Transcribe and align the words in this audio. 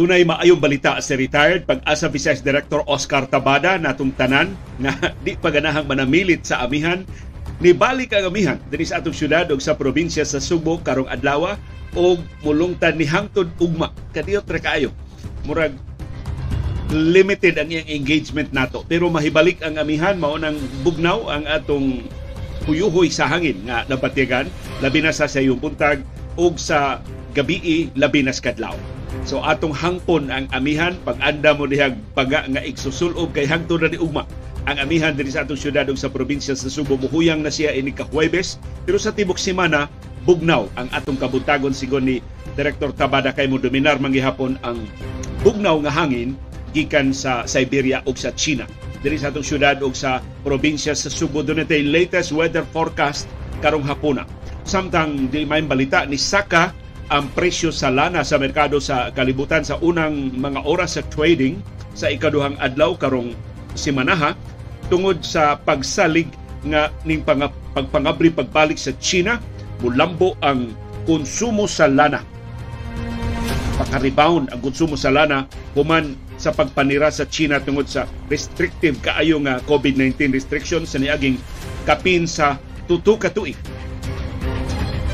Dunay 0.00 0.24
maayong 0.24 0.64
balita 0.64 0.96
sa 1.04 1.12
retired 1.12 1.68
pag-asa 1.68 2.08
Vice 2.08 2.40
Director 2.40 2.80
Oscar 2.88 3.28
Tabada 3.28 3.76
natong 3.76 4.16
tanan 4.16 4.56
nga 4.80 4.96
di 5.28 5.36
pa 5.36 5.52
ganahang 5.52 5.84
manamilit 5.84 6.40
sa 6.40 6.64
amihan. 6.64 7.04
Ni 7.60 7.76
balik 7.76 8.16
ang 8.16 8.32
amihan 8.32 8.56
dinhi 8.72 8.88
sa 8.88 9.04
atong 9.04 9.12
syudad 9.12 9.44
ug 9.52 9.60
sa 9.60 9.76
probinsya 9.76 10.24
sa 10.24 10.40
Subo 10.40 10.80
karong 10.80 11.04
adlaw 11.04 11.52
og 11.92 12.24
mulungtan 12.40 12.96
ni 12.96 13.04
hangtod 13.04 13.52
ugma. 13.60 13.92
Kadiyot 14.16 14.48
ra 14.48 14.56
kaayo. 14.64 14.88
Murag 15.44 15.76
limited 16.88 17.60
ang 17.60 17.68
iyang 17.68 17.92
engagement 17.92 18.48
nato. 18.56 18.80
Pero 18.88 19.12
mahibalik 19.12 19.60
ang 19.60 19.76
amihan 19.76 20.16
mao 20.16 20.40
nang 20.40 20.56
bugnaw 20.80 21.28
ang 21.28 21.44
atong 21.44 22.08
huyuhoy 22.64 23.12
sa 23.12 23.28
hangin 23.28 23.68
nga 23.68 23.84
napatigan 23.84 24.48
labi 24.80 25.04
na 25.04 25.12
sa 25.12 25.28
sayong 25.28 25.60
buntag 25.60 26.00
ug 26.40 26.56
sa 26.56 27.04
gabii 27.32 27.94
labi 27.94 28.26
na 28.26 28.34
kadlaw 28.34 28.74
So 29.26 29.42
atong 29.42 29.74
hangpon 29.74 30.30
ang 30.32 30.46
amihan 30.54 30.94
pag-anda 31.02 31.52
mo 31.52 31.66
dihag 31.66 31.98
paga 32.14 32.46
nga 32.46 32.62
igsusulob 32.62 33.34
kay 33.34 33.44
hangtod 33.44 33.82
na 33.82 33.90
ni 33.90 33.98
ugma. 33.98 34.24
Ang 34.68 34.76
amihan 34.86 35.16
diri 35.16 35.32
sa 35.32 35.42
atong 35.42 35.58
syudad 35.58 35.88
ug 35.88 35.98
sa 35.98 36.12
probinsya 36.12 36.54
sa 36.54 36.68
Subo 36.70 36.94
muhuyang 36.94 37.42
na 37.42 37.50
siya 37.50 37.72
ini 37.74 37.90
ka 37.90 38.06
Huwebes 38.12 38.60
pero 38.84 39.00
sa 39.00 39.10
tibok 39.10 39.40
semana 39.40 39.88
bugnaw 40.28 40.68
ang 40.76 40.88
atong 40.92 41.16
kabutagon 41.16 41.72
sigon 41.72 42.06
ni 42.06 42.16
Director 42.54 42.92
Tabada 42.92 43.32
kay 43.32 43.48
mo 43.48 43.56
dominar 43.56 43.96
manggihapon 43.98 44.60
ang 44.60 44.84
bugnaw 45.40 45.80
nga 45.80 45.92
hangin 45.92 46.36
gikan 46.76 47.10
sa 47.10 47.48
Siberia 47.48 48.04
ug 48.06 48.14
sa 48.14 48.30
China. 48.36 48.68
Diri 49.00 49.16
sa 49.16 49.32
atong 49.32 49.44
syudad 49.44 49.80
ug 49.80 49.96
sa 49.96 50.20
probinsya 50.44 50.92
sa 50.94 51.10
Subo 51.10 51.40
dunay 51.40 51.66
latest 51.82 52.30
weather 52.30 52.62
forecast 52.68 53.26
karong 53.64 53.84
hapuna. 53.84 54.28
Samtang 54.62 55.32
di 55.32 55.48
may 55.48 55.64
balita 55.64 56.04
ni 56.04 56.20
Saka 56.20 56.70
ang 57.10 57.26
presyo 57.34 57.74
sa 57.74 57.90
lana 57.90 58.22
sa 58.22 58.38
merkado 58.38 58.78
sa 58.78 59.10
kalibutan 59.10 59.66
sa 59.66 59.82
unang 59.82 60.30
mga 60.38 60.62
oras 60.62 60.94
sa 60.94 61.02
trading 61.10 61.58
sa 61.90 62.06
ikaduhang 62.06 62.54
adlaw 62.62 62.94
karong 62.94 63.34
simanaha 63.74 64.38
tungod 64.86 65.18
sa 65.26 65.58
pagsalig 65.58 66.30
nga 66.70 66.94
ning 67.02 67.26
pang, 67.26 67.50
pagpangabri 67.74 68.30
pagbalik 68.30 68.78
sa 68.78 68.94
China 69.02 69.42
mulambo 69.82 70.38
ang 70.38 70.70
konsumo 71.02 71.66
sa 71.66 71.90
lana. 71.90 72.22
Pakarebound 73.80 74.54
ang 74.54 74.60
konsumo 74.62 74.94
sa 74.94 75.10
lana 75.10 75.50
human 75.74 76.14
sa 76.38 76.54
pagpanira 76.54 77.10
sa 77.10 77.26
China 77.26 77.58
tungod 77.58 77.90
sa 77.90 78.06
restrictive 78.30 79.02
kaayo 79.02 79.42
nga 79.42 79.58
COVID-19 79.66 80.30
restrictions 80.30 80.94
sa 80.94 81.02
niaging 81.02 81.42
kapin 81.90 82.30
sa 82.30 82.54
tuto 82.86 83.18
ka 83.18 83.34
tuig 83.34 83.58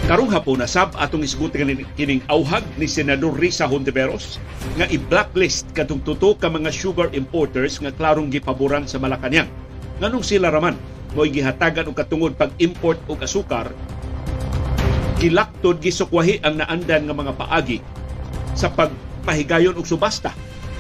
Karong 0.07 0.31
hapon 0.31 0.63
na 0.63 0.71
sab 0.71 0.95
atong 1.03 1.27
isgutin 1.27 1.83
kining 1.99 2.23
auhag 2.31 2.63
ni 2.79 2.87
Senador 2.87 3.35
Risa 3.35 3.67
Hontiveros 3.67 4.39
nga 4.79 4.87
i-blacklist 4.87 5.75
katong 5.75 5.99
tuto 6.07 6.39
ka 6.39 6.47
mga 6.47 6.71
sugar 6.71 7.11
importers 7.11 7.83
nga 7.83 7.91
klarong 7.91 8.31
gipaboran 8.31 8.87
sa 8.87 9.03
Malacañang. 9.03 9.51
Nganong 9.99 10.23
sila 10.23 10.55
raman 10.55 10.79
mo'y 11.19 11.35
gihatagan 11.35 11.91
og 11.91 11.99
katungod 11.99 12.39
pag-import 12.39 13.03
og 13.11 13.19
asukar 13.19 13.75
gilaktod 15.19 15.83
gisukwahi 15.83 16.39
ang 16.47 16.63
naandan 16.63 17.11
nga 17.11 17.15
mga 17.19 17.35
paagi 17.35 17.83
sa 18.55 18.71
pagpahigayon 18.71 19.75
og 19.75 19.91
subasta 19.91 20.31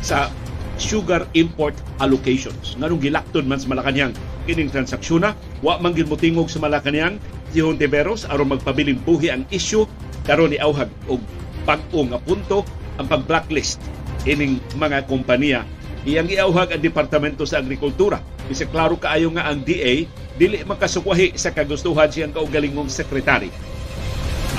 sa 0.06 0.30
sugar 0.78 1.26
import 1.34 1.74
allocations. 1.98 2.78
Nganong 2.78 3.02
gilaktod 3.02 3.42
man 3.42 3.58
sa 3.58 3.66
Malacañang 3.74 4.14
kining 4.46 4.70
transaksyon 4.70 5.26
na 5.26 5.34
wa 5.66 5.82
man 5.82 5.98
gilmutingog 5.98 6.46
sa 6.46 6.62
Malacañang 6.62 7.18
si 7.56 7.64
Hontiveros 7.64 8.28
aron 8.28 8.52
magpabiling 8.52 9.00
buhi 9.00 9.32
ang 9.32 9.48
isyu 9.48 9.88
karon 10.28 10.52
ni 10.52 10.60
auhag 10.60 10.92
og 11.08 11.24
bag-o 11.64 12.04
nga 12.04 12.20
punto 12.20 12.68
ang 13.00 13.08
pag-blacklist 13.08 13.80
ining 14.28 14.60
mga 14.76 15.08
kompanya 15.08 15.64
iyang 16.04 16.28
iauhag 16.28 16.76
ang 16.76 16.84
Departamento 16.84 17.48
sa 17.48 17.64
Agrikultura. 17.64 18.20
Bisa 18.44 18.68
klaro 18.68 19.00
kaayo 19.00 19.32
nga 19.32 19.48
ang 19.48 19.64
DA 19.64 20.04
dili 20.36 20.60
makasukwahi 20.68 21.32
sa 21.40 21.48
kagustuhan 21.56 22.12
siyang 22.12 22.36
kaugalingong 22.36 22.92
sekretary. 22.92 23.48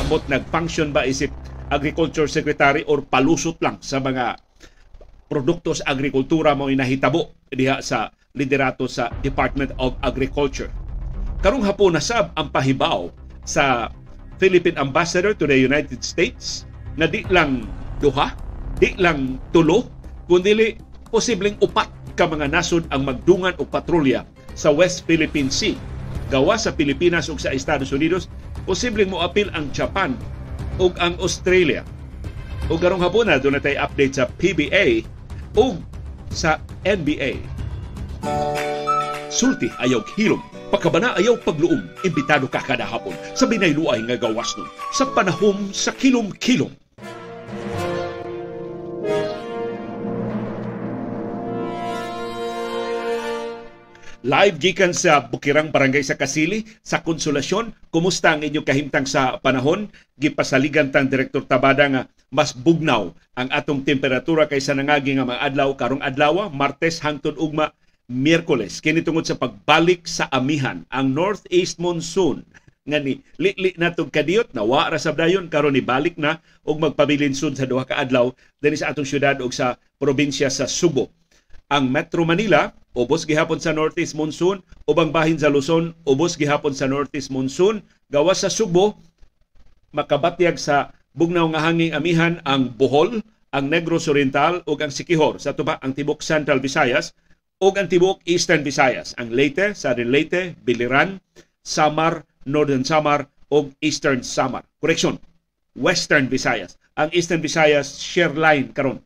Amot 0.01 0.25
nag-function 0.25 0.89
ba 0.89 1.05
isip 1.05 1.29
Agriculture 1.69 2.25
Secretary 2.25 2.81
or 2.89 3.05
palusot 3.05 3.61
lang 3.61 3.77
sa 3.77 4.01
mga 4.01 4.41
produkto 5.29 5.77
sa 5.77 5.93
agrikultura 5.93 6.57
mo 6.57 6.73
inahitabo 6.73 7.45
diha 7.53 7.77
sa 7.77 8.09
liderato 8.33 8.89
sa 8.89 9.13
Department 9.22 9.77
of 9.77 9.93
Agriculture. 10.01 10.86
Karong 11.41 11.61
hapon 11.61 11.93
nasab 11.93 12.33
ang 12.33 12.49
pahibaw 12.49 13.13
sa 13.45 13.93
Philippine 14.41 14.77
Ambassador 14.81 15.37
to 15.37 15.45
the 15.45 15.57
United 15.57 16.01
States 16.01 16.65
na 16.97 17.05
di 17.05 17.21
lang 17.29 17.65
duha, 18.01 18.33
di 18.81 18.97
lang 18.97 19.37
tulo, 19.53 19.85
kundi 20.25 20.77
posibleng 21.13 21.57
upat 21.61 21.89
ka 22.17 22.25
mga 22.25 22.49
nasod 22.49 22.89
ang 22.89 23.05
magdungan 23.05 23.53
o 23.61 23.63
patrolya 23.65 24.25
sa 24.57 24.73
West 24.73 25.05
Philippine 25.05 25.53
Sea. 25.53 25.77
Gawa 26.27 26.57
sa 26.59 26.73
Pilipinas 26.73 27.29
ug 27.31 27.39
sa 27.39 27.53
Estados 27.53 27.93
Unidos, 27.93 28.27
posibleng 28.65 29.13
moapil 29.13 29.47
ang 29.53 29.69
Japan 29.71 30.17
ug 30.81 30.97
ang 30.97 31.15
Australia. 31.21 31.85
O 32.67 32.75
karong 32.75 32.99
hapon 32.99 33.29
na 33.31 33.39
doon 33.39 33.61
update 33.61 34.19
sa 34.19 34.27
PBA 34.27 35.05
ug 35.55 35.79
sa 36.33 36.59
NBA. 36.83 37.39
Sulti 39.37 39.69
ayaw 39.77 40.01
hilom 40.17 40.41
Pagkabana 40.67 41.15
ayaw 41.15 41.39
pagluom, 41.39 41.79
imbitado 42.03 42.49
ka 42.51 42.59
kada 42.59 42.83
hapon 42.83 43.15
sa 43.31 43.47
binayluay 43.47 44.03
nga 44.03 44.19
gawas 44.19 44.51
nun 44.59 44.67
sa 44.91 45.07
panahom 45.07 45.71
sa 45.71 45.95
kilom-kilom. 45.95 46.73
Live 54.27 54.59
gikan 54.59 54.91
sa 54.91 55.23
Bukirang 55.23 55.71
Barangay 55.71 56.03
sa 56.03 56.19
Kasili 56.19 56.67
sa 56.83 56.99
Konsolasyon. 56.99 57.71
Kumusta 57.87 58.35
ang 58.35 58.43
inyong 58.43 58.67
kahimtang 58.67 59.07
sa 59.07 59.39
panahon? 59.39 59.87
Gipasaligan 60.19 60.91
tang 60.91 61.07
Direktor 61.07 61.47
Tabada 61.47 61.87
nga 61.87 62.01
mas 62.27 62.51
bugnaw 62.51 63.15
ang 63.39 63.47
atong 63.55 63.87
temperatura 63.87 64.51
kaysa 64.51 64.75
nangagi 64.75 65.15
nga 65.15 65.23
mga 65.23 65.47
adlaw 65.47 65.71
karong 65.79 66.03
adlaw, 66.03 66.51
Martes 66.51 66.99
hangtod 66.99 67.39
ugma 67.39 67.71
Miyerkules 68.07 68.79
kini 68.79 69.03
tungod 69.03 69.28
sa 69.28 69.35
pagbalik 69.35 70.07
sa 70.07 70.31
amihan 70.31 70.88
ang 70.88 71.12
northeast 71.12 71.75
monsoon. 71.75 72.47
Nga 72.88 73.03
ni 73.03 73.19
li 73.35 73.75
natong 73.75 74.07
kadiyot 74.07 74.56
na 74.56 74.63
wa 74.63 74.88
ra 74.88 74.95
sabdayon 74.95 75.51
karon 75.51 75.75
ni 75.75 75.84
balik 75.84 76.16
na 76.16 76.40
og 76.63 76.79
magpabilinsod 76.79 77.59
sa 77.59 77.67
duha 77.67 77.84
ka 77.84 78.00
adlaw 78.00 78.31
dinhi 78.63 78.79
sa 78.79 78.96
atong 78.96 79.03
syudad 79.03 79.35
ug 79.44 79.51
sa 79.51 79.75
probinsya 80.00 80.47
sa 80.47 80.72
Subo. 80.72 81.12
Ang 81.67 81.91
Metro 81.91 82.23
Manila 82.23 82.72
ubos 82.96 83.28
gihapon 83.28 83.59
sa 83.59 83.75
northeast 83.75 84.16
monsoon 84.16 84.63
ubang 84.88 85.12
bahin 85.12 85.35
sa 85.35 85.51
Luzon 85.51 85.91
ubos 86.07 86.40
gihapon 86.40 86.72
sa 86.72 86.88
northeast 86.88 87.28
monsoon. 87.28 87.84
Gawas 88.07 88.40
sa 88.40 88.47
Subo 88.47 88.96
makabatyag 89.91 90.56
sa 90.56 90.96
bugnaw 91.12 91.51
nga 91.51 91.59
hanging 91.59 91.91
amihan 91.91 92.40
ang 92.47 92.72
Bohol, 92.72 93.19
ang 93.51 93.67
Negros 93.67 94.07
Oriental 94.07 94.63
ug 94.63 94.79
ang 94.79 94.96
Sikihor. 94.96 95.44
Sa 95.44 95.51
tuba 95.51 95.75
ang 95.84 95.91
tibok 95.91 96.23
Central 96.23 96.63
Visayas 96.63 97.12
ug 97.57 97.73
ang 97.73 97.90
tibuok 97.90 98.22
Eastern 98.29 98.62
Visayas, 98.62 99.18
ang 99.18 99.34
Leyte, 99.34 99.73
Southern 99.73 100.13
Leyte, 100.13 100.53
Biliran, 100.62 101.18
Samar, 101.66 102.22
Northern 102.45 102.85
Samar 102.85 103.25
ug 103.50 103.73
Eastern 103.81 104.22
Samar. 104.22 104.62
Correction, 104.78 105.18
Western 105.73 106.29
Visayas. 106.29 106.78
Ang 106.97 107.09
Eastern 107.13 107.41
Visayas 107.41 107.97
share 107.97 108.34
line 108.34 108.73
karon. 108.73 109.01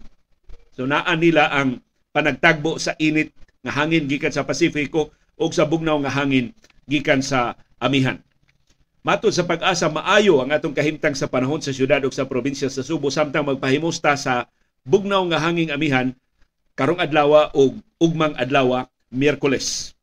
So 0.76 0.84
naa 0.84 1.16
nila 1.16 1.52
ang 1.52 1.80
panagtagbo 2.12 2.76
sa 2.80 2.96
init 3.00 3.32
nga 3.64 3.72
hangin 3.72 4.08
gikan 4.08 4.32
sa 4.32 4.44
Pasifiko 4.44 5.16
ug 5.40 5.52
sa 5.56 5.68
bugnaw 5.68 6.00
nga 6.04 6.12
hangin 6.12 6.52
gikan 6.88 7.24
sa 7.24 7.56
amihan. 7.80 8.20
Matod 9.02 9.34
sa 9.34 9.48
pag-asa 9.48 9.90
maayo 9.90 10.44
ang 10.44 10.54
atong 10.54 10.78
kahimtang 10.78 11.18
sa 11.18 11.26
panahon 11.26 11.64
sa 11.64 11.74
syudad 11.74 12.04
ug 12.06 12.14
sa 12.14 12.28
probinsya 12.28 12.70
sa 12.70 12.86
Subo 12.86 13.10
samtang 13.10 13.48
magpahimusta 13.48 14.14
sa 14.14 14.46
bugnaw 14.86 15.26
nga 15.32 15.42
hanging 15.42 15.74
amihan 15.74 16.14
karong 16.76 17.02
adlaw 17.02 17.50
og 17.56 17.80
ugmang 18.02 18.34
adlaw 18.42 18.90
Miyerkules. 19.14 19.94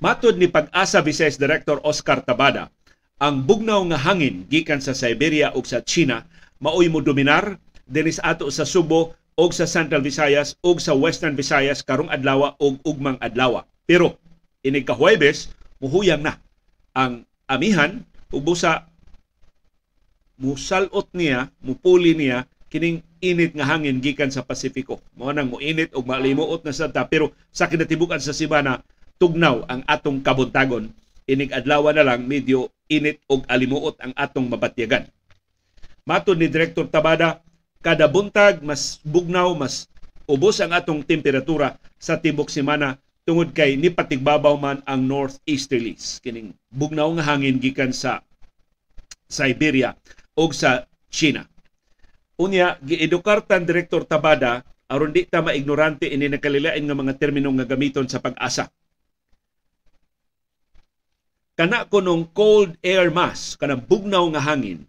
Matod 0.00 0.40
ni 0.40 0.48
Pag-asa 0.48 1.04
Vice 1.04 1.36
Director 1.36 1.84
Oscar 1.84 2.24
Tabada, 2.24 2.72
ang 3.20 3.44
bugnaw 3.44 3.84
nga 3.92 3.98
hangin 4.10 4.48
gikan 4.48 4.80
sa 4.80 4.96
Siberia 4.96 5.52
ug 5.54 5.68
sa 5.68 5.84
China 5.84 6.26
maoy 6.58 6.88
mo 6.88 6.98
dominar 7.04 7.60
dinis 7.86 8.18
ato 8.24 8.48
sa 8.48 8.66
Subo 8.66 9.14
ug 9.36 9.50
sa 9.52 9.68
Central 9.68 10.02
Visayas 10.02 10.58
ug 10.64 10.80
sa 10.80 10.96
Western 10.96 11.36
Visayas 11.38 11.84
karong 11.84 12.10
adlaw 12.10 12.56
ug 12.58 12.80
ugmang 12.82 13.20
adlaw. 13.22 13.62
Pero 13.84 14.18
ini 14.64 14.82
ka 14.82 14.96
Huwebes 14.96 15.52
muhuyang 15.78 16.24
na 16.24 16.40
ang 16.96 17.22
amihan 17.46 18.02
ug 18.32 18.42
busa 18.42 18.88
musalot 20.34 21.06
niya, 21.14 21.54
mupuli 21.62 22.18
niya 22.18 22.50
kining 22.66 23.06
init 23.32 23.56
nga 23.56 23.64
hangin 23.64 24.04
gikan 24.04 24.28
sa 24.28 24.44
Pasifiko. 24.44 25.00
Mao 25.16 25.32
nang 25.32 25.48
moinit 25.48 25.94
og 25.96 26.04
malimuot 26.04 26.60
na 26.60 26.76
sa 26.76 26.90
pero 27.08 27.32
sa 27.48 27.70
kinatibukan 27.70 28.20
sa 28.20 28.36
Sibana 28.36 28.84
tugnaw 29.16 29.64
ang 29.70 29.80
atong 29.88 30.20
kabuntagon. 30.20 30.92
Inig 31.24 31.56
adlaw 31.56 31.88
na 31.96 32.04
lang 32.04 32.28
medyo 32.28 32.68
init 32.92 33.24
og 33.32 33.48
alimuot 33.48 33.96
ang 34.04 34.12
atong 34.12 34.44
mabatyagan. 34.52 35.08
Matod 36.04 36.36
ni 36.36 36.52
Direktor 36.52 36.84
Tabada, 36.92 37.40
kada 37.80 38.04
buntag 38.04 38.60
mas 38.60 39.00
bugnaw, 39.00 39.56
mas 39.56 39.88
ubos 40.28 40.60
ang 40.60 40.76
atong 40.76 41.00
temperatura 41.00 41.80
sa 41.96 42.20
tibok 42.20 42.52
semana 42.52 43.00
tungod 43.24 43.56
kay 43.56 43.80
ni 43.80 43.88
patigbabaw 43.88 44.60
man 44.60 44.84
ang 44.84 45.00
northeasterlies 45.08 46.20
kining 46.20 46.52
bugnaw 46.68 47.08
nga 47.16 47.24
hangin 47.32 47.56
gikan 47.56 47.88
sa 47.88 48.20
Siberia 49.24 49.96
o 50.36 50.52
sa 50.52 50.84
China. 51.08 51.48
Unya 52.40 52.78
giedukar 52.82 53.46
tan 53.46 53.62
direktor 53.62 54.02
Tabada 54.08 54.66
aron 54.90 55.14
di 55.14 55.22
ta 55.28 55.42
maignorante 55.44 56.10
ini 56.10 56.26
nakalilain 56.26 56.82
nga 56.82 56.96
mga 56.98 57.14
termino 57.18 57.50
nga 57.54 57.68
gamiton 57.68 58.10
sa 58.10 58.18
pag-asa. 58.18 58.68
Kana 61.54 61.86
kunong 61.86 62.34
cold 62.34 62.74
air 62.82 63.14
mass, 63.14 63.54
kanang 63.54 63.86
bugnaw 63.86 64.26
nga 64.34 64.42
hangin, 64.42 64.82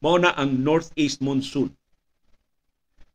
mao 0.00 0.16
na 0.16 0.32
ang 0.32 0.56
northeast 0.56 1.20
monsoon. 1.20 1.68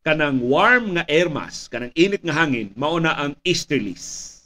Kanang 0.06 0.38
warm 0.38 0.94
nga 0.94 1.02
air 1.10 1.26
mass, 1.26 1.66
kanang 1.66 1.90
init 1.98 2.22
nga 2.22 2.46
hangin, 2.46 2.70
mao 2.78 3.02
na 3.02 3.18
ang 3.18 3.34
easterlies 3.42 4.36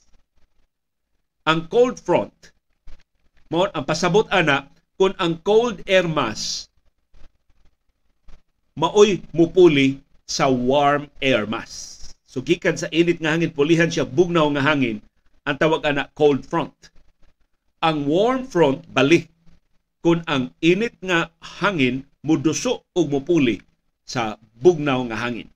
ang 1.51 1.67
cold 1.67 1.99
front 1.99 2.55
mo 3.51 3.67
ang 3.75 3.83
pasabot 3.83 4.23
ana 4.31 4.71
kung 4.95 5.11
ang 5.19 5.35
cold 5.43 5.83
air 5.83 6.07
mass 6.07 6.70
maoy 8.81 9.21
mupuli 9.37 10.01
sa 10.25 10.49
warm 10.49 11.05
air 11.21 11.45
mass. 11.45 12.01
So 12.25 12.41
gikan 12.41 12.81
sa 12.81 12.89
init 12.89 13.21
nga 13.21 13.37
hangin 13.37 13.53
pulihan 13.53 13.93
siya 13.93 14.09
bugnaw 14.09 14.49
nga 14.57 14.65
hangin 14.65 15.05
ang 15.45 15.57
tawag 15.61 15.85
ana 15.85 16.09
cold 16.17 16.49
front. 16.49 16.73
Ang 17.85 18.09
warm 18.09 18.49
front 18.49 18.89
bali 18.89 19.29
kung 20.01 20.25
ang 20.25 20.57
init 20.65 20.97
nga 21.05 21.29
hangin 21.61 22.09
muduso 22.25 22.89
ug 22.97 23.07
mupuli 23.13 23.61
sa 24.09 24.41
bugnaw 24.57 25.05
nga 25.13 25.29
hangin 25.29 25.53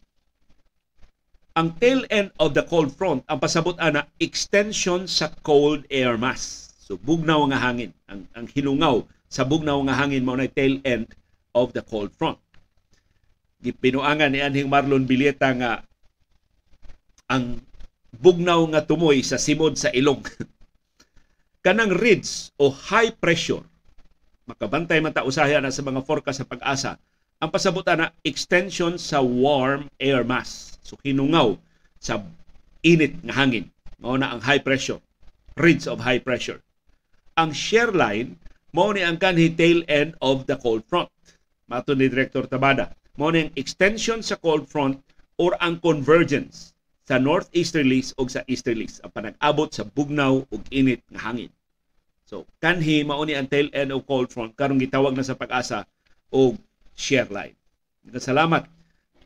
ang 1.54 1.70
tail 1.78 2.02
end 2.10 2.34
of 2.42 2.50
the 2.50 2.66
cold 2.66 2.90
front 2.90 3.22
ang 3.30 3.38
pasabot 3.38 3.78
ana 3.78 4.10
extension 4.18 5.06
sa 5.06 5.30
cold 5.46 5.86
air 5.86 6.18
mass. 6.18 6.74
So 6.82 6.98
bugnaw 6.98 7.46
nga 7.46 7.62
hangin, 7.62 7.94
ang 8.10 8.26
ang 8.34 8.50
hinungaw 8.50 9.06
sa 9.30 9.46
bugnaw 9.46 9.78
nga 9.86 9.94
hangin 9.94 10.26
mao 10.26 10.34
na 10.34 10.50
tail 10.50 10.82
end 10.82 11.14
of 11.54 11.70
the 11.70 11.80
cold 11.86 12.10
front. 12.18 12.42
Gipinuangan 13.64 14.28
ni 14.28 14.44
anhing 14.44 14.68
Marlon 14.68 15.08
Bilieta 15.08 15.48
nga 15.56 15.80
ang 17.24 17.64
bugnaw 18.12 18.60
nga 18.76 18.84
tumoy 18.84 19.24
sa 19.24 19.40
simod 19.40 19.80
sa 19.80 19.88
ilong. 19.88 20.20
Kanang 21.64 21.96
ridge 21.96 22.52
o 22.60 22.68
high 22.68 23.10
pressure 23.16 23.64
makabantay 24.44 25.00
man 25.00 25.16
ta 25.16 25.24
usahay 25.24 25.56
na 25.56 25.72
sa 25.72 25.80
mga 25.80 26.04
forecast 26.04 26.44
sa 26.44 26.48
pag-asa 26.48 27.00
ang 27.40 27.48
pasabot 27.48 27.80
na 27.96 28.12
extension 28.20 29.00
sa 29.00 29.24
warm 29.24 29.88
air 29.96 30.20
mass 30.20 30.74
So 30.84 31.00
hinungaw 31.00 31.56
sa 31.96 32.20
init 32.84 33.16
nga 33.24 33.40
hangin. 33.40 33.72
Mao 33.96 34.20
na 34.20 34.36
ang 34.36 34.44
high 34.44 34.60
pressure, 34.60 35.00
ridge 35.56 35.88
of 35.88 36.04
high 36.04 36.20
pressure. 36.20 36.60
Ang 37.40 37.56
shear 37.56 37.88
line 37.88 38.36
mao 38.76 38.92
ni 38.92 39.00
ang 39.00 39.16
kanhi 39.16 39.48
tail 39.48 39.80
end 39.88 40.12
of 40.20 40.44
the 40.44 40.60
cold 40.60 40.84
front. 40.84 41.08
Mato 41.64 41.96
ni 41.96 42.12
Director 42.12 42.44
Tabada. 42.44 42.92
Mao 43.14 43.30
ni 43.30 43.46
ang 43.46 43.52
extension 43.54 44.18
sa 44.26 44.34
cold 44.34 44.66
front 44.66 44.98
or 45.38 45.54
ang 45.62 45.78
convergence 45.78 46.74
sa 47.06 47.20
northeasterlies 47.20 48.10
o 48.18 48.26
sa 48.26 48.42
easterlies 48.50 48.98
ang 49.04 49.12
panag-abot 49.14 49.70
sa 49.70 49.86
bugnaw 49.86 50.42
ug 50.42 50.62
init 50.74 51.04
nga 51.12 51.30
hangin. 51.30 51.52
So 52.26 52.48
kanhi 52.58 53.06
mao 53.06 53.22
ni 53.22 53.38
ang 53.38 53.46
tail 53.46 53.70
end 53.70 53.94
of 53.94 54.02
cold 54.08 54.34
front 54.34 54.56
karon 54.58 54.80
gitawag 54.80 55.14
na 55.14 55.22
sa 55.22 55.38
pag-asa 55.38 55.86
og 56.34 56.58
shear 56.98 57.30
line. 57.30 57.54
Salamat 58.18 58.66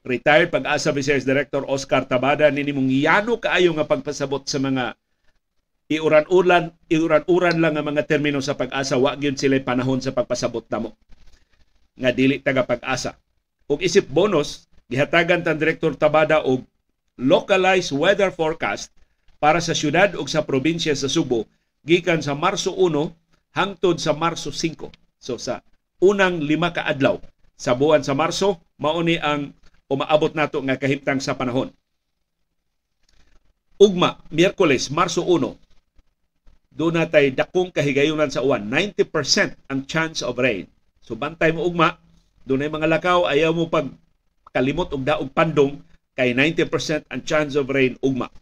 retired 0.04 0.52
pag-asa 0.52 0.92
Vice 0.92 1.24
Director 1.24 1.64
Oscar 1.64 2.04
Tabada 2.04 2.50
nini 2.52 2.74
mong 2.74 2.90
yano 2.92 3.40
kaayo 3.40 3.72
nga 3.76 3.88
pagpasabot 3.88 4.44
sa 4.44 4.60
mga 4.60 4.96
iuran-uran 5.88 6.76
iuran-uran 6.92 7.56
lang 7.60 7.72
nga 7.76 7.84
mga 7.84 8.04
termino 8.04 8.44
sa 8.44 8.52
pag-asa 8.52 9.00
wa 9.00 9.16
gyud 9.16 9.40
sila 9.40 9.56
panahon 9.64 10.04
sa 10.04 10.12
pagpasabot 10.12 10.64
namo 10.68 10.92
nga 11.96 12.12
dili 12.12 12.40
taga 12.44 12.68
pag-asa 12.68 13.16
ug 13.68 13.78
isip 13.84 14.08
bonus 14.08 14.66
gihatagan 14.88 15.44
tan 15.44 15.60
Director 15.60 15.92
Tabada 15.94 16.40
og 16.42 16.64
localized 17.20 17.92
weather 17.92 18.32
forecast 18.32 18.90
para 19.38 19.60
sa 19.60 19.76
syudad 19.76 20.16
ug 20.16 20.26
sa 20.26 20.42
probinsya 20.42 20.96
sa 20.96 21.06
Subo 21.06 21.44
gikan 21.84 22.24
sa 22.24 22.32
Marso 22.32 22.74
1 22.74 23.12
hangtod 23.54 24.00
sa 24.00 24.16
Marso 24.16 24.50
5 24.50 24.90
so 25.20 25.36
sa 25.36 25.60
unang 26.00 26.40
lima 26.40 26.72
ka 26.72 26.88
adlaw 26.88 27.20
sa 27.54 27.76
buwan 27.76 28.00
sa 28.00 28.16
Marso 28.16 28.58
mao 28.80 29.02
ni 29.04 29.20
ang 29.20 29.52
umaabot 29.88 30.30
nato 30.36 30.60
nga 30.62 30.76
kahimtang 30.76 31.18
sa 31.18 31.34
panahon. 31.34 31.72
Ugma, 33.78 34.20
Miyerkules, 34.28 34.90
Marso 34.90 35.24
1, 35.24 35.54
doon 36.74 36.94
natay 36.94 37.34
dakong 37.34 37.72
kahigayunan 37.74 38.30
sa 38.30 38.42
uwan. 38.44 38.62
90% 38.70 39.56
ang 39.66 39.80
chance 39.88 40.22
of 40.22 40.38
rain. 40.38 40.70
So 41.02 41.18
bantay 41.18 41.50
mo 41.50 41.66
ugma, 41.66 41.98
doon 42.48 42.64
ay 42.64 42.72
mga 42.72 42.88
lakaw, 42.88 43.28
ayaw 43.28 43.52
mo 43.52 43.68
pag 43.68 43.92
kalimot 44.56 44.88
og 44.96 45.04
daog 45.04 45.28
pandong, 45.36 45.76
kay 46.16 46.32
90% 46.32 47.04
ang 47.12 47.20
chance 47.22 47.54
of 47.54 47.68
rain 47.68 47.94
ugma. 48.00 48.32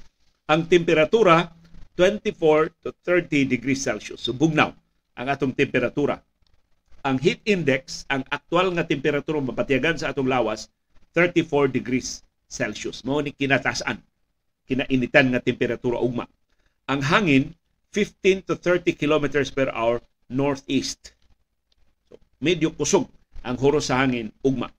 Ang 0.46 0.70
temperatura, 0.70 1.50
24 1.98 2.70
to 2.86 2.94
30 3.02 3.50
degrees 3.50 3.82
Celsius. 3.82 4.22
So 4.22 4.30
bugnaw 4.30 4.70
ang 5.18 5.26
atong 5.26 5.52
temperatura. 5.52 6.22
Ang 7.02 7.18
heat 7.18 7.42
index, 7.44 8.06
ang 8.06 8.22
aktual 8.30 8.70
nga 8.72 8.86
temperatura 8.86 9.42
mapatiyagan 9.42 9.98
sa 9.98 10.14
atong 10.14 10.30
lawas, 10.30 10.70
34 11.12 11.72
degrees 11.74 12.22
Celsius. 12.46 13.02
Mao 13.02 13.18
ni 13.18 13.34
kinatasan, 13.34 13.98
kinainitan 14.70 15.34
nga 15.34 15.42
temperatura 15.42 15.98
ugma. 15.98 16.30
Ang 16.86 17.02
hangin 17.02 17.44
15 17.90 18.46
to 18.46 18.54
30 18.54 18.94
kilometers 18.94 19.50
per 19.50 19.72
hour 19.72 19.98
northeast. 20.28 21.16
So, 22.06 22.20
medyo 22.38 22.70
kusog 22.76 23.08
ang 23.46 23.54
huros 23.62 23.88
sa 23.88 24.02
hangin 24.02 24.34
ugma. 24.42 24.74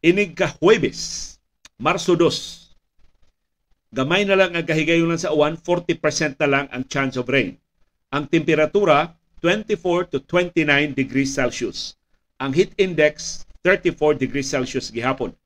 Inig 0.00 0.32
ka 0.32 0.56
Huwebes, 0.56 1.36
Marso 1.76 2.16
2. 2.16 3.92
Gamay 3.92 4.24
na 4.24 4.40
lang 4.40 4.56
ang 4.56 4.64
kahigayonan 4.64 5.20
sa 5.20 5.36
uwan, 5.36 5.60
40% 5.60 6.40
na 6.40 6.48
lang 6.48 6.66
ang 6.72 6.88
chance 6.88 7.20
of 7.20 7.28
rain. 7.28 7.60
Ang 8.08 8.26
temperatura 8.32 9.12
24 9.44 10.16
to 10.16 10.18
29 10.24 10.96
degrees 10.96 11.36
Celsius. 11.36 12.00
Ang 12.40 12.56
heat 12.56 12.72
index 12.80 13.44
34 13.62 14.16
degrees 14.16 14.48
Celsius 14.48 14.88
gihapon 14.88 15.36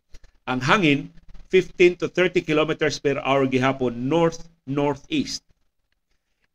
ang 0.49 0.65
hangin 0.65 1.13
15 1.53 2.01
to 2.01 2.07
30 2.09 2.41
kilometers 2.41 2.97
per 2.97 3.21
hour 3.21 3.45
gihapon 3.45 4.09
north-northeast. 4.09 5.45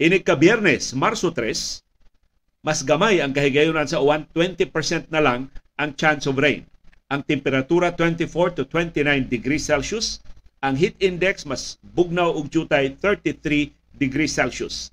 Ini 0.02 0.26
ka 0.26 0.34
Biyernes, 0.34 0.98
Marso 0.98 1.30
3, 1.30 2.66
mas 2.66 2.82
gamay 2.82 3.22
ang 3.22 3.30
kahigayonan 3.30 3.86
sa 3.86 4.02
uwan, 4.02 4.26
20% 4.34 5.14
na 5.14 5.22
lang 5.22 5.54
ang 5.80 5.96
chance 5.98 6.30
of 6.30 6.38
rain. 6.38 6.66
Ang 7.10 7.22
temperatura 7.26 7.94
24 7.94 8.58
to 8.58 8.64
29 8.66 9.30
degrees 9.30 9.66
Celsius, 9.66 10.22
ang 10.64 10.80
heat 10.80 10.98
index 11.04 11.44
mas 11.46 11.78
bugnaw 11.94 12.32
og 12.34 12.50
jutay 12.50 12.96
33 12.98 13.74
degrees 14.00 14.34
Celsius. 14.34 14.90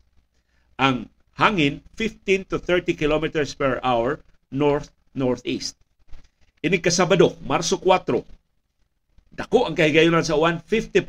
Ang 0.77 1.09
hangin 1.39 1.81
15 1.97 2.51
to 2.51 2.57
30 2.59 2.97
kilometers 2.97 3.57
per 3.57 3.81
hour 3.81 4.21
north-northeast. 4.53 5.79
Ini 6.61 6.77
ka 6.83 6.93
Sabado, 6.93 7.39
Marso 7.47 7.81
4, 7.81 8.21
Dako 9.31 9.65
ang 9.65 9.79
kahigayonan 9.79 10.27
sa 10.27 10.37
uwan, 10.37 10.59
50% 10.59 11.07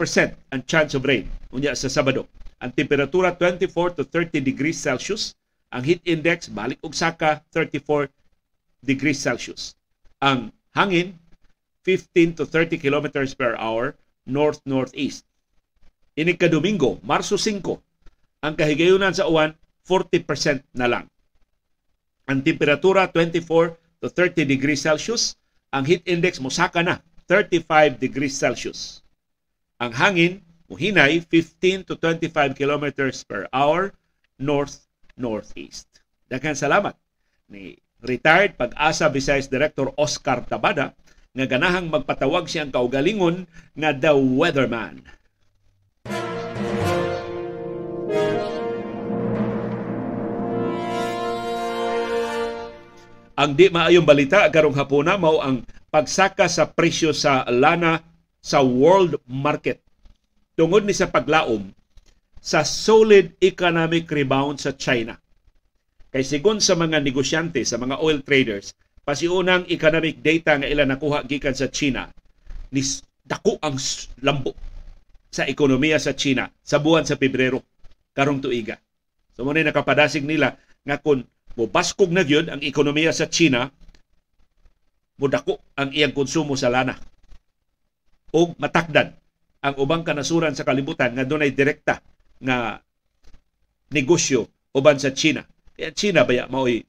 ang 0.54 0.62
chance 0.70 0.94
of 0.94 1.04
rain. 1.04 1.26
Unya 1.52 1.74
sa 1.74 1.90
Sabado. 1.90 2.30
Ang 2.62 2.72
temperatura 2.72 3.34
24 3.34 3.98
to 3.98 4.04
30 4.06 4.40
degrees 4.40 4.78
Celsius. 4.78 5.34
Ang 5.74 5.84
heat 5.84 6.00
index 6.06 6.46
balik 6.48 6.78
og 6.86 6.94
saka 6.94 7.42
34 7.50 8.08
degrees 8.82 9.22
Celsius. 9.22 9.78
Ang 10.22 10.54
hangin 10.74 11.18
15 11.86 12.38
to 12.38 12.44
30 12.46 12.78
kilometers 12.78 13.34
per 13.34 13.58
hour 13.58 13.98
north-northeast. 14.30 15.26
Ini 16.14 16.38
ka 16.38 16.52
Domingo, 16.52 17.02
Marso 17.02 17.40
5, 17.40 18.44
ang 18.46 18.54
kahigayonan 18.54 19.16
sa 19.16 19.26
uwan 19.26 19.54
40% 19.86 20.62
na 20.78 20.86
lang. 20.86 21.06
Ang 22.30 22.46
temperatura 22.46 23.10
24 23.10 23.78
to 24.02 24.08
30 24.10 24.46
degrees 24.46 24.86
Celsius, 24.86 25.38
ang 25.74 25.88
heat 25.88 26.06
index 26.06 26.38
mosaka 26.38 26.86
na 26.86 27.02
35 27.26 27.98
degrees 27.98 28.36
Celsius. 28.36 29.02
Ang 29.82 29.96
hangin 29.96 30.34
muhinay 30.70 31.24
15 31.26 31.88
to 31.88 31.98
25 31.98 32.54
kilometers 32.54 33.26
per 33.26 33.50
hour 33.52 33.96
north-northeast. 34.38 35.88
Daghang 36.30 36.56
salamat 36.56 36.94
ni 37.52 37.76
retired 38.02 38.58
pag-asa 38.58 39.06
Visayas 39.14 39.46
Director 39.46 39.94
Oscar 39.98 40.42
Tabada 40.46 40.98
nga 41.32 41.46
ganahang 41.48 41.88
magpatawag 41.88 42.50
siyang 42.50 42.74
kaugalingon 42.74 43.48
nga 43.78 43.94
the 43.94 44.12
weatherman. 44.12 45.06
Ang 53.42 53.58
di 53.58 53.72
maayong 53.74 54.06
balita 54.06 54.46
karong 54.52 54.76
hapuna 54.76 55.18
mao 55.18 55.42
ang 55.42 55.66
pagsaka 55.90 56.46
sa 56.46 56.70
presyo 56.70 57.16
sa 57.16 57.48
lana 57.50 58.04
sa 58.42 58.62
world 58.62 59.18
market 59.26 59.82
tungod 60.54 60.86
ni 60.86 60.94
sa 60.94 61.10
paglaom 61.10 61.74
sa 62.42 62.66
solid 62.66 63.38
economic 63.38 64.10
rebound 64.10 64.58
sa 64.58 64.74
China. 64.74 65.21
Kay 66.12 66.28
sigon 66.28 66.60
sa 66.60 66.76
mga 66.76 67.00
negosyante, 67.00 67.64
sa 67.64 67.80
mga 67.80 68.04
oil 68.04 68.20
traders, 68.20 68.76
pasiunang 69.08 69.64
economic 69.72 70.20
data 70.20 70.60
nga 70.60 70.68
ila 70.68 70.84
nakuha 70.84 71.24
gikan 71.24 71.56
sa 71.56 71.72
China, 71.72 72.12
ni 72.76 72.84
dako 73.24 73.56
ang 73.64 73.80
lambo 74.20 74.52
sa 75.32 75.48
ekonomiya 75.48 75.96
sa 76.04 76.12
China 76.12 76.52
sa 76.60 76.84
buwan 76.84 77.08
sa 77.08 77.16
Pebrero 77.16 77.64
karong 78.12 78.44
tuiga. 78.44 78.76
So 79.32 79.48
mo 79.48 79.56
nakapadasig 79.56 80.28
nila 80.28 80.60
nga 80.84 81.00
kung 81.00 81.24
mobaskog 81.56 82.12
na 82.12 82.28
gyud 82.28 82.52
ang 82.52 82.60
ekonomiya 82.60 83.16
sa 83.16 83.32
China, 83.32 83.72
mudako 85.16 85.64
ang 85.80 85.96
iyang 85.96 86.12
konsumo 86.12 86.60
sa 86.60 86.68
lana. 86.68 87.00
O 88.36 88.52
matakdan 88.60 89.16
ang 89.64 89.76
ubang 89.80 90.04
kanasuran 90.04 90.60
sa 90.60 90.68
kalibutan 90.68 91.16
nga 91.16 91.24
dunay 91.24 91.56
direkta 91.56 92.04
nga 92.44 92.84
negosyo 93.96 94.52
uban 94.76 95.00
sa 95.00 95.16
China. 95.16 95.48
Kaya 95.76 95.92
China 95.96 96.28
baya 96.28 96.46
mao'y 96.52 96.84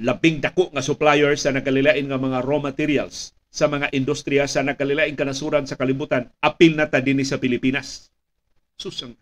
labing 0.00 0.40
dako 0.40 0.72
nga 0.72 0.80
supplier 0.80 1.36
sa 1.36 1.52
nakalilain 1.52 2.08
nga 2.08 2.16
mga 2.16 2.40
raw 2.40 2.58
materials 2.62 3.36
sa 3.50 3.66
mga 3.66 3.90
industriya 3.92 4.46
sa 4.46 4.62
nakalilain 4.62 5.18
kanasuran 5.18 5.66
sa 5.66 5.74
kalibutan 5.74 6.30
apil 6.38 6.78
na 6.78 6.86
ta 6.86 7.02
dinhi 7.02 7.26
sa 7.26 7.36
Pilipinas. 7.36 8.08
Susang 8.78 9.12